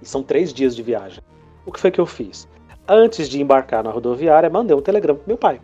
E 0.00 0.06
são 0.06 0.22
três 0.22 0.52
dias 0.54 0.76
de 0.76 0.82
viagem. 0.82 1.22
O 1.66 1.72
que 1.72 1.80
foi 1.80 1.90
que 1.90 2.00
eu 2.00 2.06
fiz? 2.06 2.48
Antes 2.86 3.28
de 3.28 3.40
embarcar 3.40 3.82
na 3.82 3.90
rodoviária, 3.90 4.48
mandei 4.48 4.76
um 4.76 4.80
telegrama 4.80 5.18
pro 5.18 5.28
meu 5.28 5.36
pai. 5.36 5.60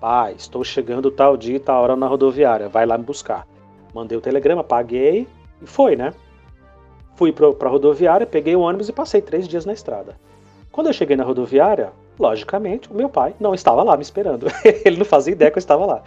Pai, 0.00 0.34
estou 0.36 0.62
chegando 0.62 1.10
tal 1.10 1.36
dia 1.36 1.56
e 1.56 1.60
tal 1.60 1.82
hora 1.82 1.96
na 1.96 2.06
rodoviária, 2.06 2.68
vai 2.68 2.86
lá 2.86 2.96
me 2.96 3.04
buscar. 3.04 3.46
Mandei 3.92 4.16
o 4.16 4.20
telegrama, 4.20 4.62
paguei 4.62 5.26
e 5.60 5.66
foi, 5.66 5.96
né? 5.96 6.12
Fui 7.16 7.32
para 7.32 7.46
a 7.46 7.68
rodoviária, 7.68 8.26
peguei 8.26 8.54
o 8.54 8.60
ônibus 8.60 8.88
e 8.88 8.92
passei 8.92 9.20
três 9.20 9.48
dias 9.48 9.64
na 9.64 9.72
estrada. 9.72 10.16
Quando 10.70 10.88
eu 10.88 10.92
cheguei 10.92 11.16
na 11.16 11.24
rodoviária, 11.24 11.92
logicamente, 12.18 12.90
o 12.92 12.94
meu 12.94 13.08
pai 13.08 13.34
não 13.40 13.54
estava 13.54 13.82
lá 13.82 13.96
me 13.96 14.02
esperando. 14.02 14.46
Ele 14.84 14.98
não 14.98 15.04
fazia 15.04 15.32
ideia 15.32 15.50
que 15.50 15.56
eu 15.56 15.60
estava 15.60 15.86
lá. 15.86 16.02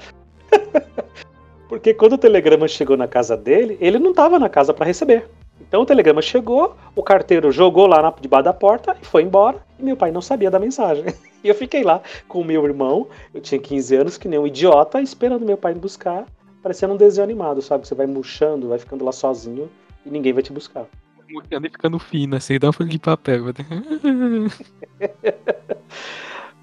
Porque 1.67 1.93
quando 1.93 2.13
o 2.13 2.17
telegrama 2.17 2.67
chegou 2.67 2.97
na 2.97 3.07
casa 3.07 3.37
dele, 3.37 3.77
ele 3.79 3.99
não 3.99 4.09
estava 4.09 4.39
na 4.39 4.49
casa 4.49 4.73
para 4.73 4.87
receber. 4.87 5.29
Então 5.61 5.83
o 5.83 5.85
telegrama 5.85 6.19
chegou, 6.19 6.75
o 6.95 7.03
carteiro 7.03 7.51
jogou 7.51 7.85
lá 7.85 8.01
na, 8.01 8.11
debaixo 8.19 8.45
da 8.45 8.53
porta 8.53 8.97
e 8.99 9.05
foi 9.05 9.21
embora. 9.21 9.59
E 9.77 9.83
meu 9.83 9.95
pai 9.95 10.11
não 10.11 10.19
sabia 10.19 10.49
da 10.49 10.59
mensagem. 10.59 11.05
E 11.41 11.47
eu 11.47 11.55
fiquei 11.55 11.83
lá 11.83 12.01
com 12.27 12.41
o 12.41 12.43
meu 12.43 12.65
irmão, 12.65 13.07
eu 13.33 13.39
tinha 13.39 13.61
15 13.61 13.95
anos, 13.95 14.17
que 14.17 14.27
nem 14.27 14.37
um 14.37 14.45
idiota, 14.45 14.99
esperando 14.99 15.45
meu 15.45 15.55
pai 15.55 15.73
me 15.73 15.79
buscar, 15.79 16.25
parecendo 16.61 16.95
um 16.95 16.97
desenho 16.97 17.23
animado, 17.23 17.61
sabe? 17.61 17.87
Você 17.87 17.95
vai 17.95 18.05
murchando, 18.05 18.67
vai 18.67 18.77
ficando 18.77 19.05
lá 19.05 19.13
sozinho 19.13 19.69
e 20.05 20.09
ninguém 20.09 20.33
vai 20.33 20.43
te 20.43 20.51
buscar. 20.51 20.85
Murchando 21.29 21.67
e 21.67 21.69
ficando 21.69 21.99
fino, 21.99 22.35
assim, 22.35 22.57
dá 22.57 22.69
um 22.69 22.73
folha 22.73 22.89
de 22.89 22.99
papel. 22.99 23.43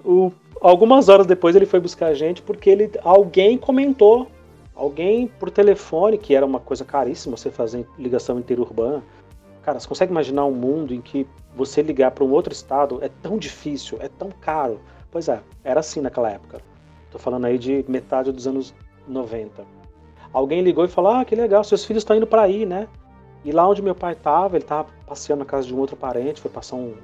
o, 0.03 0.31
algumas 0.61 1.09
horas 1.09 1.25
depois 1.25 1.55
ele 1.55 1.65
foi 1.65 1.79
buscar 1.79 2.07
a 2.07 2.13
gente 2.13 2.41
porque 2.41 2.69
ele, 2.69 2.91
alguém 3.03 3.57
comentou 3.57 4.29
Alguém 4.77 5.27
por 5.27 5.49
telefone, 5.49 6.19
que 6.19 6.35
era 6.35 6.45
uma 6.45 6.59
coisa 6.59 6.85
caríssima 6.85 7.35
você 7.35 7.49
fazer 7.49 7.87
ligação 7.97 8.37
interurbana. 8.37 9.03
Cara, 9.63 9.79
você 9.79 9.87
consegue 9.87 10.11
imaginar 10.11 10.45
um 10.45 10.53
mundo 10.53 10.93
em 10.93 11.01
que 11.01 11.25
você 11.55 11.81
ligar 11.81 12.11
para 12.11 12.23
um 12.23 12.31
outro 12.31 12.53
estado 12.53 12.99
é 13.01 13.09
tão 13.09 13.39
difícil, 13.39 13.97
é 13.99 14.07
tão 14.07 14.29
caro? 14.29 14.79
Pois 15.09 15.27
é, 15.29 15.41
era 15.63 15.79
assim 15.79 15.99
naquela 15.99 16.29
época. 16.29 16.61
Tô 17.09 17.17
falando 17.17 17.45
aí 17.45 17.57
de 17.57 17.83
metade 17.87 18.31
dos 18.31 18.45
anos 18.45 18.71
90. 19.07 19.65
Alguém 20.31 20.61
ligou 20.61 20.85
e 20.85 20.89
falou: 20.89 21.11
Ah, 21.11 21.25
que 21.25 21.35
legal, 21.35 21.63
seus 21.63 21.83
filhos 21.83 22.01
estão 22.01 22.15
indo 22.15 22.27
para 22.27 22.43
aí, 22.43 22.63
né? 22.63 22.87
E 23.43 23.51
lá 23.51 23.67
onde 23.67 23.81
meu 23.81 23.95
pai 23.95 24.15
tava, 24.15 24.57
ele 24.57 24.65
tava 24.65 24.87
passeando 25.05 25.39
na 25.39 25.45
casa 25.45 25.67
de 25.67 25.73
um 25.73 25.79
outro 25.79 25.95
parente, 25.95 26.41
foi 26.41 26.51
passar 26.51 26.75
um 26.75 26.95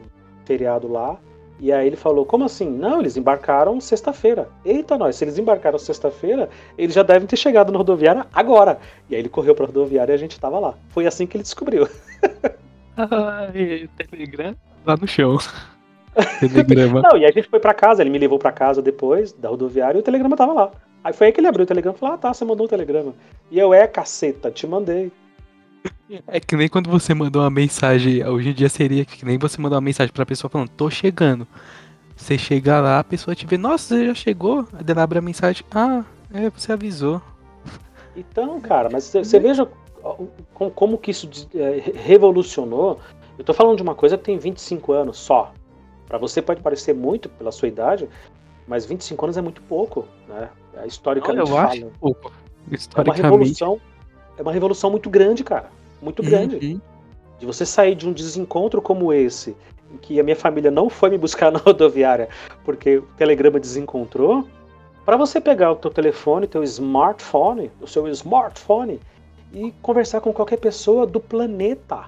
feriado 0.45 0.91
lá. 0.91 1.17
E 1.59 1.71
aí 1.71 1.87
ele 1.87 1.95
falou: 1.95 2.25
Como 2.25 2.43
assim? 2.43 2.69
Não, 2.69 2.99
eles 2.99 3.15
embarcaram 3.15 3.79
sexta-feira. 3.79 4.49
Eita, 4.65 4.97
nós, 4.97 5.15
se 5.15 5.23
eles 5.23 5.37
embarcaram 5.37 5.77
sexta-feira, 5.77 6.49
eles 6.77 6.95
já 6.95 7.03
devem 7.03 7.27
ter 7.27 7.37
chegado 7.37 7.71
na 7.71 7.77
rodoviária 7.77 8.25
agora. 8.33 8.79
E 9.09 9.15
aí 9.15 9.21
ele 9.21 9.29
correu 9.29 9.55
pra 9.55 9.65
rodoviária 9.65 10.13
e 10.13 10.15
a 10.15 10.17
gente 10.17 10.39
tava 10.39 10.59
lá. 10.59 10.73
Foi 10.89 11.05
assim 11.05 11.25
que 11.25 11.37
ele 11.37 11.43
descobriu. 11.43 11.87
Ai, 12.97 13.89
Telegram 13.97 14.55
lá 14.85 14.97
no 14.97 15.07
chão. 15.07 15.37
Telegrama. 16.39 17.01
Não, 17.01 17.17
e 17.17 17.25
a 17.25 17.31
gente 17.31 17.47
foi 17.47 17.59
para 17.59 17.73
casa, 17.73 18.03
ele 18.03 18.09
me 18.09 18.19
levou 18.19 18.37
para 18.37 18.51
casa 18.51 18.81
depois 18.81 19.31
da 19.31 19.49
rodoviária 19.49 19.97
e 19.97 20.01
o 20.01 20.03
telegrama 20.03 20.35
tava 20.35 20.53
lá. 20.53 20.71
Aí 21.03 21.11
foi 21.11 21.27
aí 21.27 21.33
que 21.33 21.39
ele 21.39 21.47
abriu 21.47 21.63
o 21.63 21.67
telegrama 21.67 21.95
e 21.95 21.99
falou: 21.99 22.15
Ah, 22.15 22.17
tá, 22.17 22.33
você 22.33 22.45
mandou 22.45 22.65
um 22.65 22.69
telegrama. 22.69 23.13
E 23.49 23.57
eu, 23.57 23.73
é, 23.73 23.87
caceta, 23.87 24.51
te 24.51 24.67
mandei. 24.67 25.11
É 26.27 26.39
que 26.39 26.55
nem 26.55 26.69
quando 26.69 26.89
você 26.89 27.13
mandou 27.13 27.41
uma 27.41 27.49
mensagem, 27.49 28.25
hoje 28.25 28.49
em 28.49 28.53
dia 28.53 28.69
seria 28.69 29.03
que 29.03 29.25
nem 29.25 29.37
você 29.37 29.59
mandou 29.61 29.75
uma 29.75 29.81
mensagem 29.81 30.13
pra 30.13 30.25
pessoa 30.25 30.49
falando, 30.49 30.69
tô 30.69 30.89
chegando. 30.89 31.47
Você 32.15 32.37
chega 32.37 32.79
lá, 32.79 32.99
a 32.99 33.03
pessoa 33.03 33.35
te 33.35 33.45
vê, 33.45 33.57
nossa, 33.57 33.95
você 33.95 34.07
já 34.07 34.15
chegou? 34.15 34.67
Aí 34.73 34.83
ela 34.87 35.03
abre 35.03 35.17
a 35.17 35.21
mensagem, 35.21 35.65
ah, 35.71 36.03
é, 36.33 36.49
você 36.49 36.71
avisou. 36.71 37.21
Então, 38.15 38.61
cara, 38.61 38.89
mas 38.91 39.05
você 39.05 39.39
veja 39.39 39.67
como, 40.53 40.97
que 40.97 41.11
isso 41.11 41.29
é, 41.55 41.91
revolucionou. 41.95 42.99
Eu 43.37 43.43
tô 43.43 43.53
falando 43.53 43.77
de 43.77 43.83
uma 43.83 43.95
coisa 43.95 44.17
que 44.17 44.25
tem 44.25 44.37
25 44.37 44.91
anos 44.93 45.17
só. 45.17 45.51
Para 46.07 46.17
você 46.17 46.41
pode 46.41 46.61
parecer 46.61 46.93
muito 46.93 47.27
pela 47.27 47.51
sua 47.51 47.67
idade, 47.67 48.07
mas 48.67 48.85
25 48.85 49.25
anos 49.25 49.37
é 49.37 49.41
muito 49.41 49.61
pouco, 49.63 50.05
né? 50.27 50.49
É, 50.75 50.85
historicamente 50.85 51.49
Não, 51.49 51.57
eu 51.57 51.57
acho 51.57 51.91
pouco. 51.99 52.31
Historicamente. 52.71 53.21
É 53.21 53.23
uma 53.23 53.31
revolução 53.31 53.81
é 54.37 54.41
uma 54.41 54.51
revolução 54.51 54.89
muito 54.89 55.09
grande, 55.09 55.43
cara. 55.43 55.69
Muito 56.01 56.21
grande. 56.21 56.55
Uhum. 56.55 56.81
De 57.39 57.45
você 57.45 57.65
sair 57.65 57.95
de 57.95 58.07
um 58.07 58.13
desencontro 58.13 58.81
como 58.81 59.11
esse, 59.13 59.55
em 59.91 59.97
que 59.97 60.19
a 60.19 60.23
minha 60.23 60.35
família 60.35 60.71
não 60.71 60.89
foi 60.89 61.09
me 61.09 61.17
buscar 61.17 61.51
na 61.53 61.59
rodoviária 61.59 62.29
porque 62.63 62.97
o 62.97 63.01
telegrama 63.17 63.59
desencontrou, 63.59 64.47
para 65.05 65.17
você 65.17 65.41
pegar 65.41 65.71
o 65.71 65.75
teu 65.75 65.91
telefone, 65.91 66.47
teu 66.47 66.63
smartphone, 66.63 67.69
o 67.81 67.87
seu 67.87 68.07
smartphone 68.07 68.99
e 69.53 69.71
conversar 69.81 70.21
com 70.21 70.31
qualquer 70.31 70.57
pessoa 70.57 71.05
do 71.05 71.19
planeta. 71.19 72.05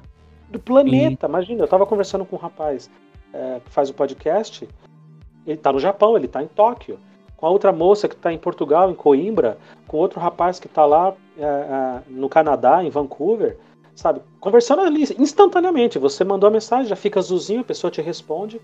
Do 0.50 0.60
planeta. 0.60 1.28
Uhum. 1.28 1.32
Imagina, 1.32 1.64
eu 1.64 1.68
tava 1.68 1.86
conversando 1.86 2.26
com 2.26 2.38
um 2.38 2.40
rapaz 2.40 2.90
é, 3.34 3.60
que 3.64 3.70
faz 3.70 3.90
o 3.90 3.94
podcast, 3.94 4.68
ele 5.46 5.58
tá 5.58 5.74
no 5.74 5.80
Japão, 5.80 6.16
ele 6.16 6.28
tá 6.28 6.42
em 6.42 6.48
Tóquio 6.48 6.98
com 7.38 7.46
a 7.46 7.50
outra 7.50 7.72
moça 7.72 8.08
que 8.08 8.16
está 8.16 8.32
em 8.32 8.38
Portugal, 8.38 8.90
em 8.90 8.96
Coimbra, 8.96 9.58
com 9.88 9.98
outro 9.98 10.20
rapaz 10.20 10.60
que 10.60 10.68
está 10.68 10.86
lá 10.86 11.14
é, 11.38 11.44
é, 11.44 12.00
no 12.08 12.30
Canadá, 12.30 12.84
em 12.84 12.90
Vancouver, 12.90 13.58
sabe? 13.94 14.22
Conversando 14.40 14.82
ali 14.82 15.04
instantaneamente. 15.18 16.00
Você 16.00 16.24
mandou 16.24 16.48
a 16.48 16.52
mensagem, 16.52 16.88
já 16.88 16.96
fica 16.96 17.20
azulzinho, 17.20 17.62
a 17.62 17.66
pessoa 17.66 17.92
te 17.92 18.02
responde. 18.02 18.62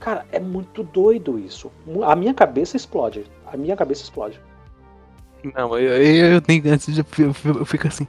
Cara, 0.00 0.24
é 0.30 0.38
muito 0.38 0.82
doido 0.82 1.38
isso. 1.38 1.70
A 2.04 2.14
minha 2.14 2.32
cabeça 2.32 2.76
explode. 2.76 3.24
A 3.46 3.56
minha 3.56 3.76
cabeça 3.76 4.02
explode. 4.02 4.40
Não, 5.54 5.78
eu, 5.78 6.02
eu, 6.02 6.26
eu 6.34 6.42
eu, 7.18 7.58
eu 7.58 7.66
fico 7.66 7.86
assim. 7.86 8.06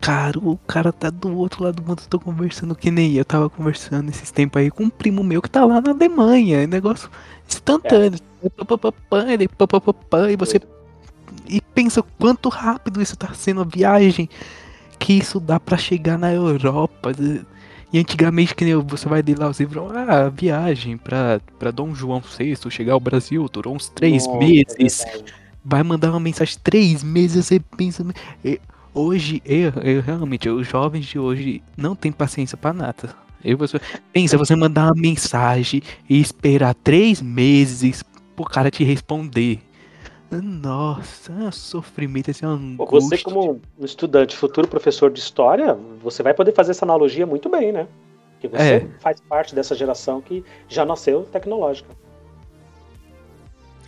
Cara, 0.00 0.38
o 0.38 0.56
cara 0.66 0.92
tá 0.92 1.10
do 1.10 1.36
outro 1.36 1.64
lado 1.64 1.76
do 1.76 1.82
mundo, 1.82 2.00
eu 2.02 2.08
tô 2.08 2.20
conversando 2.20 2.74
que 2.74 2.90
nem 2.90 3.14
eu 3.14 3.24
tava 3.24 3.50
conversando 3.50 4.08
esses 4.08 4.30
tempos 4.30 4.60
aí 4.60 4.70
com 4.70 4.84
um 4.84 4.90
primo 4.90 5.22
meu 5.22 5.42
que 5.42 5.50
tá 5.50 5.64
lá 5.64 5.80
na 5.80 5.90
Alemanha, 5.90 6.62
é 6.62 6.66
negócio 6.66 7.10
instantâneo. 7.46 8.18
É. 8.42 10.32
E 10.32 10.36
você 10.36 10.60
e 11.48 11.60
pensa 11.60 12.02
quanto 12.18 12.48
rápido 12.48 13.02
isso 13.02 13.16
tá 13.16 13.32
sendo 13.34 13.60
a 13.60 13.64
viagem 13.64 14.28
que 14.98 15.12
isso 15.14 15.40
dá 15.40 15.58
para 15.58 15.76
chegar 15.76 16.18
na 16.18 16.32
Europa. 16.32 17.12
E 17.92 17.98
antigamente, 17.98 18.54
que 18.54 18.74
você 18.76 19.08
vai 19.08 19.22
ler 19.22 19.38
lá 19.38 19.48
os 19.48 19.58
livros, 19.58 19.90
ah, 19.94 20.28
viagem 20.28 20.96
pra, 20.96 21.40
pra 21.58 21.70
Dom 21.70 21.94
João 21.94 22.20
VI 22.20 22.56
chegar 22.70 22.92
ao 22.92 23.00
Brasil, 23.00 23.48
durou 23.50 23.74
uns 23.74 23.88
três 23.88 24.26
Nossa, 24.26 24.38
meses. 24.38 25.00
É 25.00 25.48
vai 25.64 25.82
mandar 25.82 26.10
uma 26.10 26.20
mensagem 26.20 26.56
três 26.62 27.02
meses, 27.02 27.46
você 27.46 27.60
pensa. 27.60 28.04
Hoje, 28.94 29.42
eu, 29.44 29.70
eu 29.82 30.00
realmente, 30.02 30.48
os 30.48 30.66
jovens 30.66 31.06
de 31.06 31.18
hoje 31.18 31.62
não 31.76 31.94
tem 31.94 32.10
paciência 32.10 32.56
para 32.56 32.72
nada. 32.72 33.14
Eu, 33.44 33.56
você, 33.56 33.80
pensa, 34.12 34.36
você 34.36 34.56
mandar 34.56 34.86
uma 34.86 35.00
mensagem 35.00 35.82
e 36.08 36.20
esperar 36.20 36.74
três 36.74 37.22
meses 37.22 38.02
pro 38.34 38.44
cara 38.44 38.70
te 38.70 38.82
responder. 38.82 39.60
Nossa, 40.30 41.32
é 41.32 41.48
um 41.48 41.52
sofrimento, 41.52 42.30
assim, 42.30 42.44
uma 42.44 42.54
angústia. 42.54 43.16
Você, 43.16 43.24
como 43.24 43.60
um 43.78 43.84
estudante, 43.84 44.36
futuro 44.36 44.68
professor 44.68 45.10
de 45.10 45.20
história, 45.20 45.78
você 46.02 46.22
vai 46.22 46.34
poder 46.34 46.52
fazer 46.52 46.72
essa 46.72 46.84
analogia 46.84 47.26
muito 47.26 47.48
bem, 47.48 47.72
né? 47.72 47.86
Porque 48.32 48.48
você 48.48 48.74
é. 48.74 48.88
faz 49.00 49.20
parte 49.20 49.54
dessa 49.54 49.74
geração 49.74 50.20
que 50.20 50.44
já 50.68 50.84
nasceu 50.84 51.24
tecnológica. 51.32 51.88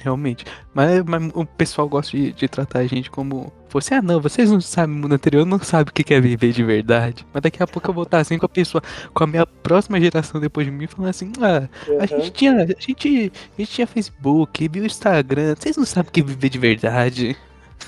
Realmente. 0.00 0.46
Mas, 0.72 1.02
mas, 1.04 1.30
o 1.34 1.44
pessoal 1.44 1.86
gosta 1.86 2.16
de, 2.16 2.32
de, 2.32 2.48
tratar 2.48 2.78
a 2.80 2.86
gente 2.86 3.10
como. 3.10 3.52
Você, 3.68 3.94
ah, 3.94 4.02
não, 4.02 4.18
vocês 4.18 4.50
não 4.50 4.60
sabem, 4.60 4.96
no 4.96 5.02
mundo 5.02 5.14
anterior 5.14 5.44
não 5.44 5.58
sabem 5.58 5.90
o 5.90 5.92
que 5.92 6.14
é 6.14 6.20
viver 6.20 6.52
de 6.52 6.64
verdade. 6.64 7.26
Mas 7.32 7.42
daqui 7.42 7.62
a 7.62 7.66
pouco 7.66 7.90
eu 7.90 7.94
vou 7.94 8.04
estar 8.04 8.18
assim 8.18 8.38
com 8.38 8.46
a 8.46 8.48
pessoa, 8.48 8.82
com 9.12 9.24
a 9.24 9.26
minha 9.26 9.44
próxima 9.44 10.00
geração 10.00 10.40
depois 10.40 10.66
de 10.66 10.72
mim, 10.72 10.86
falando 10.86 11.10
assim: 11.10 11.32
ah, 11.40 11.68
uhum. 11.86 12.00
a 12.00 12.06
gente 12.06 12.30
tinha. 12.30 12.52
A 12.54 12.66
gente, 12.66 13.32
a 13.58 13.60
gente 13.60 13.72
tinha 13.72 13.86
Facebook, 13.86 14.68
viu 14.68 14.86
Instagram, 14.86 15.54
vocês 15.54 15.76
não 15.76 15.84
sabem 15.84 16.08
o 16.08 16.12
que 16.12 16.20
é 16.20 16.24
viver 16.24 16.48
de 16.48 16.58
verdade. 16.58 17.36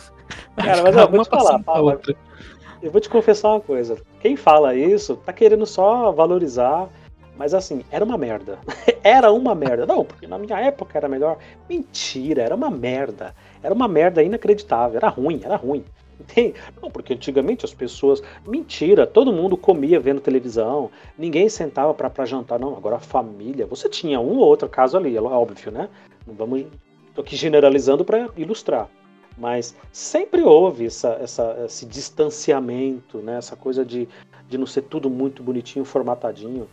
Cara, 0.55 0.83
mas 0.83 0.94
eu 0.94 1.11
vou 1.11 1.25
te 1.25 1.31
falar, 1.31 1.62
eu 2.83 2.90
vou 2.90 3.01
te 3.01 3.09
confessar 3.09 3.48
uma 3.48 3.61
coisa. 3.61 3.96
Quem 4.20 4.37
fala 4.37 4.75
isso 4.75 5.16
tá 5.16 5.33
querendo 5.33 5.64
só 5.64 6.12
valorizar 6.12 6.88
mas 7.42 7.55
assim, 7.55 7.85
era 7.90 8.05
uma 8.05 8.16
merda. 8.16 8.57
era 9.02 9.33
uma 9.33 9.52
merda. 9.52 9.85
Não, 9.85 10.05
porque 10.05 10.28
na 10.28 10.38
minha 10.38 10.61
época 10.61 10.96
era 10.96 11.09
melhor. 11.09 11.38
Mentira, 11.68 12.40
era 12.40 12.55
uma 12.55 12.70
merda. 12.70 13.35
Era 13.61 13.74
uma 13.74 13.88
merda 13.88 14.22
inacreditável. 14.22 14.96
Era 14.96 15.09
ruim, 15.09 15.40
era 15.42 15.57
ruim. 15.57 15.85
Entende? 16.20 16.55
Não, 16.81 16.88
porque 16.88 17.14
antigamente 17.14 17.64
as 17.64 17.74
pessoas. 17.74 18.22
Mentira, 18.46 19.09
todo 19.09 19.33
mundo 19.33 19.57
comia 19.57 19.98
vendo 19.98 20.20
televisão, 20.20 20.88
ninguém 21.18 21.48
sentava 21.48 21.92
para 21.92 22.24
jantar. 22.24 22.61
Não, 22.61 22.76
agora 22.76 22.94
a 22.94 23.00
família. 23.00 23.66
Você 23.66 23.88
tinha 23.88 24.20
um 24.20 24.38
ou 24.38 24.46
outro 24.46 24.68
caso 24.68 24.96
ali, 24.96 25.16
é 25.16 25.20
óbvio, 25.20 25.72
né? 25.72 25.88
Não 26.24 26.35
vamos. 26.35 26.66
Tô 27.12 27.22
aqui 27.22 27.35
generalizando 27.35 28.05
para 28.05 28.28
ilustrar. 28.37 28.88
Mas 29.37 29.74
sempre 29.90 30.42
houve 30.42 30.87
essa, 30.87 31.18
essa, 31.20 31.64
esse 31.66 31.87
distanciamento, 31.87 33.18
né? 33.18 33.38
essa 33.38 33.57
coisa 33.57 33.85
de, 33.85 34.09
de 34.48 34.57
não 34.57 34.66
ser 34.66 34.83
tudo 34.83 35.11
muito 35.11 35.42
bonitinho, 35.42 35.85
formatadinho. 35.85 36.68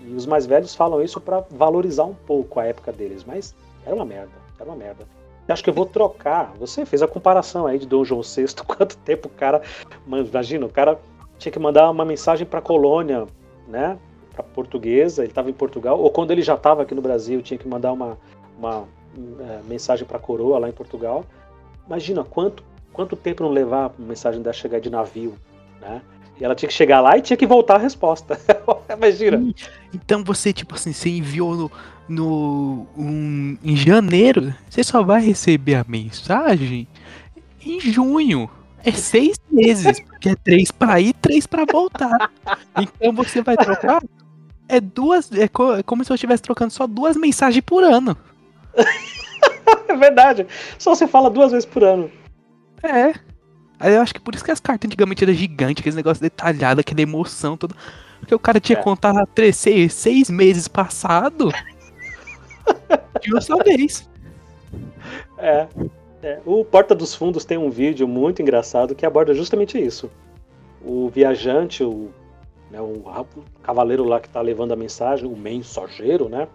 E 0.00 0.14
os 0.14 0.26
mais 0.26 0.46
velhos 0.46 0.74
falam 0.74 1.02
isso 1.02 1.20
para 1.20 1.44
valorizar 1.50 2.04
um 2.04 2.14
pouco 2.14 2.60
a 2.60 2.64
época 2.64 2.92
deles, 2.92 3.24
mas 3.24 3.54
era 3.84 3.94
uma 3.94 4.04
merda, 4.04 4.32
era 4.58 4.68
uma 4.68 4.76
merda. 4.76 5.04
Eu 5.46 5.52
acho 5.54 5.64
que 5.64 5.70
eu 5.70 5.74
vou 5.74 5.86
trocar. 5.86 6.52
Você 6.58 6.84
fez 6.84 7.02
a 7.02 7.08
comparação 7.08 7.66
aí 7.66 7.78
de 7.78 7.86
Dom 7.86 8.04
João 8.04 8.20
VI, 8.20 8.46
quanto 8.66 8.96
tempo 8.98 9.28
o 9.28 9.30
cara. 9.30 9.62
Imagina, 10.06 10.66
o 10.66 10.68
cara 10.68 11.00
tinha 11.38 11.50
que 11.50 11.58
mandar 11.58 11.90
uma 11.90 12.04
mensagem 12.04 12.46
para 12.46 12.60
colônia, 12.60 13.26
né? 13.66 13.98
Para 14.34 14.42
portuguesa, 14.42 15.22
ele 15.22 15.30
estava 15.30 15.48
em 15.48 15.54
Portugal, 15.54 15.98
ou 15.98 16.10
quando 16.10 16.30
ele 16.30 16.42
já 16.42 16.54
estava 16.54 16.82
aqui 16.82 16.94
no 16.94 17.00
Brasil, 17.00 17.40
tinha 17.42 17.58
que 17.58 17.66
mandar 17.66 17.92
uma, 17.92 18.18
uma 18.58 18.84
é, 19.40 19.60
mensagem 19.66 20.06
para 20.06 20.18
a 20.18 20.20
coroa 20.20 20.58
lá 20.58 20.68
em 20.68 20.72
Portugal. 20.72 21.24
Imagina 21.86 22.22
quanto, 22.22 22.62
quanto 22.92 23.16
tempo 23.16 23.42
não 23.42 23.50
levar 23.50 23.86
a 23.86 23.92
mensagem 23.98 24.42
dela 24.42 24.52
chegar 24.52 24.80
de 24.80 24.90
navio, 24.90 25.34
né? 25.80 26.02
E 26.38 26.44
ela 26.44 26.54
tinha 26.54 26.68
que 26.68 26.74
chegar 26.74 27.00
lá 27.00 27.16
e 27.16 27.22
tinha 27.22 27.36
que 27.36 27.46
voltar 27.46 27.76
a 27.76 27.78
resposta. 27.78 28.38
Imagina. 28.96 29.54
Então 29.92 30.24
você, 30.24 30.52
tipo 30.52 30.74
assim, 30.74 30.92
você 30.92 31.10
enviou 31.10 31.54
no, 31.56 31.70
no 32.08 32.86
um, 32.96 33.56
em 33.62 33.76
janeiro, 33.76 34.54
você 34.68 34.82
só 34.82 35.02
vai 35.02 35.20
receber 35.20 35.74
a 35.74 35.84
mensagem 35.86 36.88
em 37.64 37.80
junho. 37.80 38.50
É 38.84 38.92
seis 38.92 39.36
meses, 39.50 40.00
porque 40.00 40.30
é 40.30 40.36
três 40.36 40.70
para 40.70 41.00
ir, 41.00 41.12
três 41.14 41.46
para 41.46 41.64
voltar. 41.70 42.30
Então 42.78 43.12
você 43.12 43.42
vai 43.42 43.56
trocar. 43.56 44.02
É 44.68 44.80
duas. 44.80 45.32
É, 45.32 45.48
co 45.48 45.74
é 45.76 45.82
como 45.82 46.04
se 46.04 46.12
eu 46.12 46.14
estivesse 46.14 46.42
trocando 46.42 46.72
só 46.72 46.86
duas 46.86 47.16
mensagens 47.16 47.64
por 47.64 47.82
ano. 47.82 48.16
é 49.88 49.96
verdade. 49.96 50.46
Só 50.78 50.94
você 50.94 51.06
fala 51.06 51.28
duas 51.28 51.50
vezes 51.50 51.66
por 51.66 51.82
ano. 51.82 52.10
É. 52.82 53.14
Aí 53.80 53.94
eu 53.94 54.00
acho 54.00 54.14
que 54.14 54.20
por 54.20 54.34
isso 54.34 54.44
que 54.44 54.50
as 54.50 54.60
cartas 54.60 54.88
antigamente 54.88 55.24
eram 55.24 55.34
gigantes, 55.34 55.80
aqueles 55.80 55.96
negócios 55.96 56.20
detalhados, 56.20 56.80
aquela 56.80 57.00
emoção 57.00 57.56
toda. 57.56 57.74
Porque 58.18 58.34
o 58.34 58.38
cara 58.38 58.60
tinha 58.60 58.76
é. 58.76 58.78
que 58.78 58.84
contar 58.84 59.26
três, 59.34 59.56
seis, 59.56 59.92
seis 59.94 60.28
meses 60.30 60.68
passado 60.68 61.50
de 63.20 63.32
uma 63.32 63.64
vez. 63.64 64.08
É, 65.38 65.66
é. 66.22 66.40
O 66.44 66.64
Porta 66.64 66.94
dos 66.94 67.14
Fundos 67.14 67.44
tem 67.44 67.58
um 67.58 67.70
vídeo 67.70 68.06
muito 68.06 68.42
engraçado 68.42 68.94
que 68.94 69.06
aborda 69.06 69.32
justamente 69.34 69.78
isso. 69.78 70.10
O 70.84 71.08
viajante, 71.08 71.82
o, 71.82 72.10
né, 72.70 72.80
o 72.80 73.02
cavaleiro 73.62 74.04
lá 74.04 74.20
que 74.20 74.28
está 74.28 74.40
levando 74.40 74.72
a 74.72 74.76
mensagem, 74.76 75.26
o 75.26 75.36
mensageiro, 75.36 76.28
né? 76.28 76.48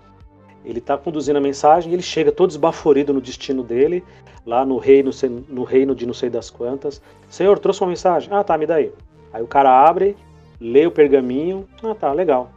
Ele 0.65 0.79
está 0.79 0.97
conduzindo 0.97 1.37
a 1.37 1.41
mensagem, 1.41 1.91
ele 1.91 2.01
chega 2.01 2.31
todo 2.31 2.51
esbaforido 2.51 3.13
no 3.13 3.19
destino 3.19 3.63
dele, 3.63 4.03
lá 4.45 4.65
no 4.65 4.77
reino, 4.77 5.11
no 5.49 5.63
reino 5.63 5.93
de 5.93 6.05
não 6.05 6.13
sei 6.13 6.29
das 6.29 6.49
quantas. 6.49 7.01
Senhor, 7.29 7.59
trouxe 7.59 7.81
uma 7.81 7.89
mensagem? 7.89 8.29
Ah, 8.31 8.43
tá, 8.43 8.57
me 8.57 8.65
dá 8.65 8.75
aí. 8.75 8.91
Aí 9.33 9.41
o 9.41 9.47
cara 9.47 9.69
abre, 9.85 10.15
lê 10.59 10.85
o 10.85 10.91
pergaminho. 10.91 11.67
Ah, 11.83 11.95
tá, 11.95 12.11
legal. 12.11 12.51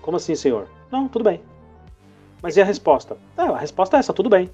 Como 0.00 0.16
assim, 0.16 0.34
senhor? 0.34 0.68
Não, 0.90 1.08
tudo 1.08 1.24
bem. 1.24 1.40
Mas 2.42 2.56
e 2.56 2.60
a 2.60 2.64
resposta? 2.64 3.16
Ah, 3.36 3.50
a 3.50 3.58
resposta 3.58 3.96
é 3.96 4.00
essa, 4.00 4.12
tudo 4.12 4.28
bem. 4.28 4.50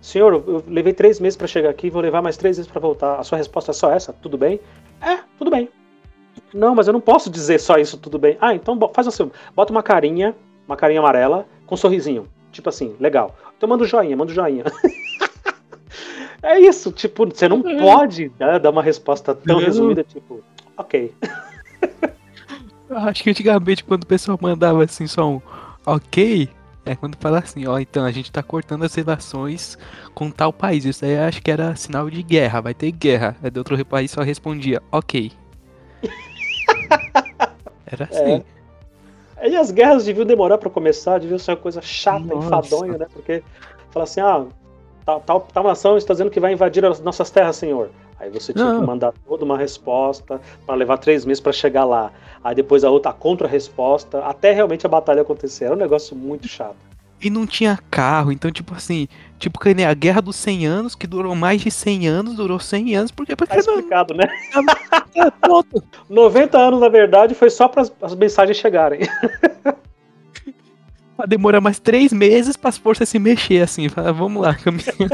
Senhor, 0.00 0.32
eu 0.32 0.62
levei 0.68 0.92
três 0.92 1.18
meses 1.18 1.36
para 1.36 1.46
chegar 1.46 1.70
aqui, 1.70 1.90
vou 1.90 2.02
levar 2.02 2.22
mais 2.22 2.36
três 2.36 2.58
meses 2.58 2.70
para 2.70 2.80
voltar. 2.80 3.18
A 3.18 3.24
sua 3.24 3.38
resposta 3.38 3.70
é 3.70 3.74
só 3.74 3.90
essa? 3.90 4.12
Tudo 4.12 4.38
bem? 4.38 4.60
É, 5.00 5.18
tudo 5.38 5.50
bem. 5.50 5.68
Não, 6.52 6.74
mas 6.74 6.86
eu 6.86 6.92
não 6.92 7.00
posso 7.00 7.30
dizer 7.30 7.58
só 7.58 7.76
isso, 7.76 7.98
tudo 7.98 8.18
bem. 8.18 8.36
Ah, 8.40 8.54
então 8.54 8.78
faz 8.94 9.08
assim, 9.08 9.30
bota 9.54 9.72
uma 9.72 9.82
carinha, 9.82 10.34
uma 10.66 10.76
carinha 10.76 11.00
amarela, 11.00 11.46
com 11.66 11.74
um 11.74 11.78
sorrisinho. 11.78 12.28
Tipo 12.52 12.68
assim, 12.68 12.94
legal. 13.00 13.34
Então 13.56 13.68
manda 13.68 13.82
um 13.82 13.86
joinha, 13.86 14.16
manda 14.16 14.30
um 14.30 14.34
joinha. 14.34 14.64
é 16.42 16.60
isso, 16.60 16.92
tipo, 16.92 17.26
você 17.26 17.48
não 17.48 17.66
é. 17.66 17.78
pode 17.78 18.30
né, 18.38 18.58
dar 18.58 18.70
uma 18.70 18.82
resposta 18.82 19.34
tão 19.34 19.58
resumida, 19.58 20.04
tipo, 20.04 20.42
ok. 20.76 21.12
Acho 22.90 23.22
que 23.22 23.30
antigamente 23.30 23.84
quando 23.84 24.04
o 24.04 24.06
pessoal 24.06 24.38
mandava 24.40 24.84
assim 24.84 25.06
só 25.06 25.28
um 25.28 25.40
ok, 25.84 26.48
é 26.84 26.94
quando 26.94 27.16
fala 27.16 27.40
assim, 27.40 27.66
ó, 27.66 27.78
então 27.78 28.04
a 28.04 28.12
gente 28.12 28.30
tá 28.30 28.42
cortando 28.42 28.84
as 28.84 28.94
relações 28.94 29.76
com 30.14 30.30
tal 30.30 30.52
país. 30.52 30.84
Isso 30.84 31.04
aí 31.04 31.18
acho 31.18 31.42
que 31.42 31.50
era 31.50 31.74
sinal 31.74 32.08
de 32.08 32.22
guerra, 32.22 32.60
vai 32.60 32.74
ter 32.74 32.92
guerra. 32.92 33.36
Aí 33.42 33.50
do 33.50 33.58
outro 33.58 33.84
país 33.84 34.10
só 34.10 34.22
respondia, 34.22 34.80
ok. 34.92 35.32
era 37.86 38.04
assim. 38.04 38.44
É. 39.38 39.48
E 39.48 39.56
as 39.56 39.70
guerras 39.70 40.04
deviam 40.04 40.24
demorar 40.24 40.58
para 40.58 40.70
começar, 40.70 41.18
deviam 41.18 41.38
ser 41.38 41.50
uma 41.52 41.56
coisa 41.56 41.82
chata, 41.82 42.20
Nossa. 42.20 42.46
enfadonha, 42.46 42.98
né? 42.98 43.06
Porque 43.12 43.42
fala 43.90 44.04
assim, 44.04 44.20
ah, 44.20 44.46
tal, 45.04 45.20
tal, 45.20 45.40
tal 45.40 45.64
nação 45.64 45.96
está 45.96 46.14
dizendo 46.14 46.30
que 46.30 46.40
vai 46.40 46.52
invadir 46.52 46.84
as 46.84 47.00
nossas 47.00 47.30
terras, 47.30 47.56
senhor. 47.56 47.90
Aí 48.18 48.30
você 48.30 48.52
tinha 48.52 48.64
Não. 48.64 48.80
que 48.80 48.86
mandar 48.86 49.12
toda 49.26 49.44
uma 49.44 49.58
resposta 49.58 50.40
para 50.64 50.74
levar 50.74 50.98
três 50.98 51.24
meses 51.24 51.40
para 51.40 51.52
chegar 51.52 51.84
lá. 51.84 52.10
Aí 52.42 52.54
depois 52.54 52.84
a 52.84 52.90
outra 52.90 53.12
contra-resposta, 53.12 54.20
até 54.20 54.52
realmente 54.52 54.86
a 54.86 54.88
batalha 54.88 55.22
acontecer. 55.22 55.66
Era 55.66 55.74
um 55.74 55.78
negócio 55.78 56.16
muito 56.16 56.48
chato. 56.48 56.76
E 57.20 57.30
não 57.30 57.46
tinha 57.46 57.78
carro, 57.90 58.30
então, 58.30 58.50
tipo 58.50 58.74
assim, 58.74 59.08
tipo 59.38 59.58
que 59.58 59.72
nem 59.72 59.86
a 59.86 59.94
Guerra 59.94 60.20
dos 60.20 60.36
100 60.36 60.66
Anos, 60.66 60.94
que 60.94 61.06
durou 61.06 61.34
mais 61.34 61.62
de 61.62 61.70
100 61.70 62.08
anos, 62.08 62.34
durou 62.34 62.60
100 62.60 62.94
anos, 62.94 63.10
porque... 63.10 63.34
porque 63.34 63.54
tá 63.54 63.58
explicado, 63.58 64.12
não... 64.14 64.22
né? 64.22 64.28
É, 65.14 65.30
pronto. 65.30 65.82
90 66.10 66.58
anos, 66.58 66.80
na 66.80 66.90
verdade, 66.90 67.34
foi 67.34 67.48
só 67.48 67.68
para 67.68 67.84
as 68.02 68.14
mensagens 68.14 68.58
chegarem. 68.58 69.00
Demora 71.26 71.60
mais 71.62 71.78
três 71.78 72.12
meses 72.12 72.56
para 72.56 72.68
as 72.68 72.76
forças 72.76 73.08
se 73.08 73.18
mexer, 73.18 73.62
assim. 73.62 73.88
Fala, 73.88 74.12
vamos 74.12 74.42
lá, 74.42 74.54
caminho. 74.54 74.84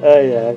ai, 0.00 0.36
ai. 0.36 0.56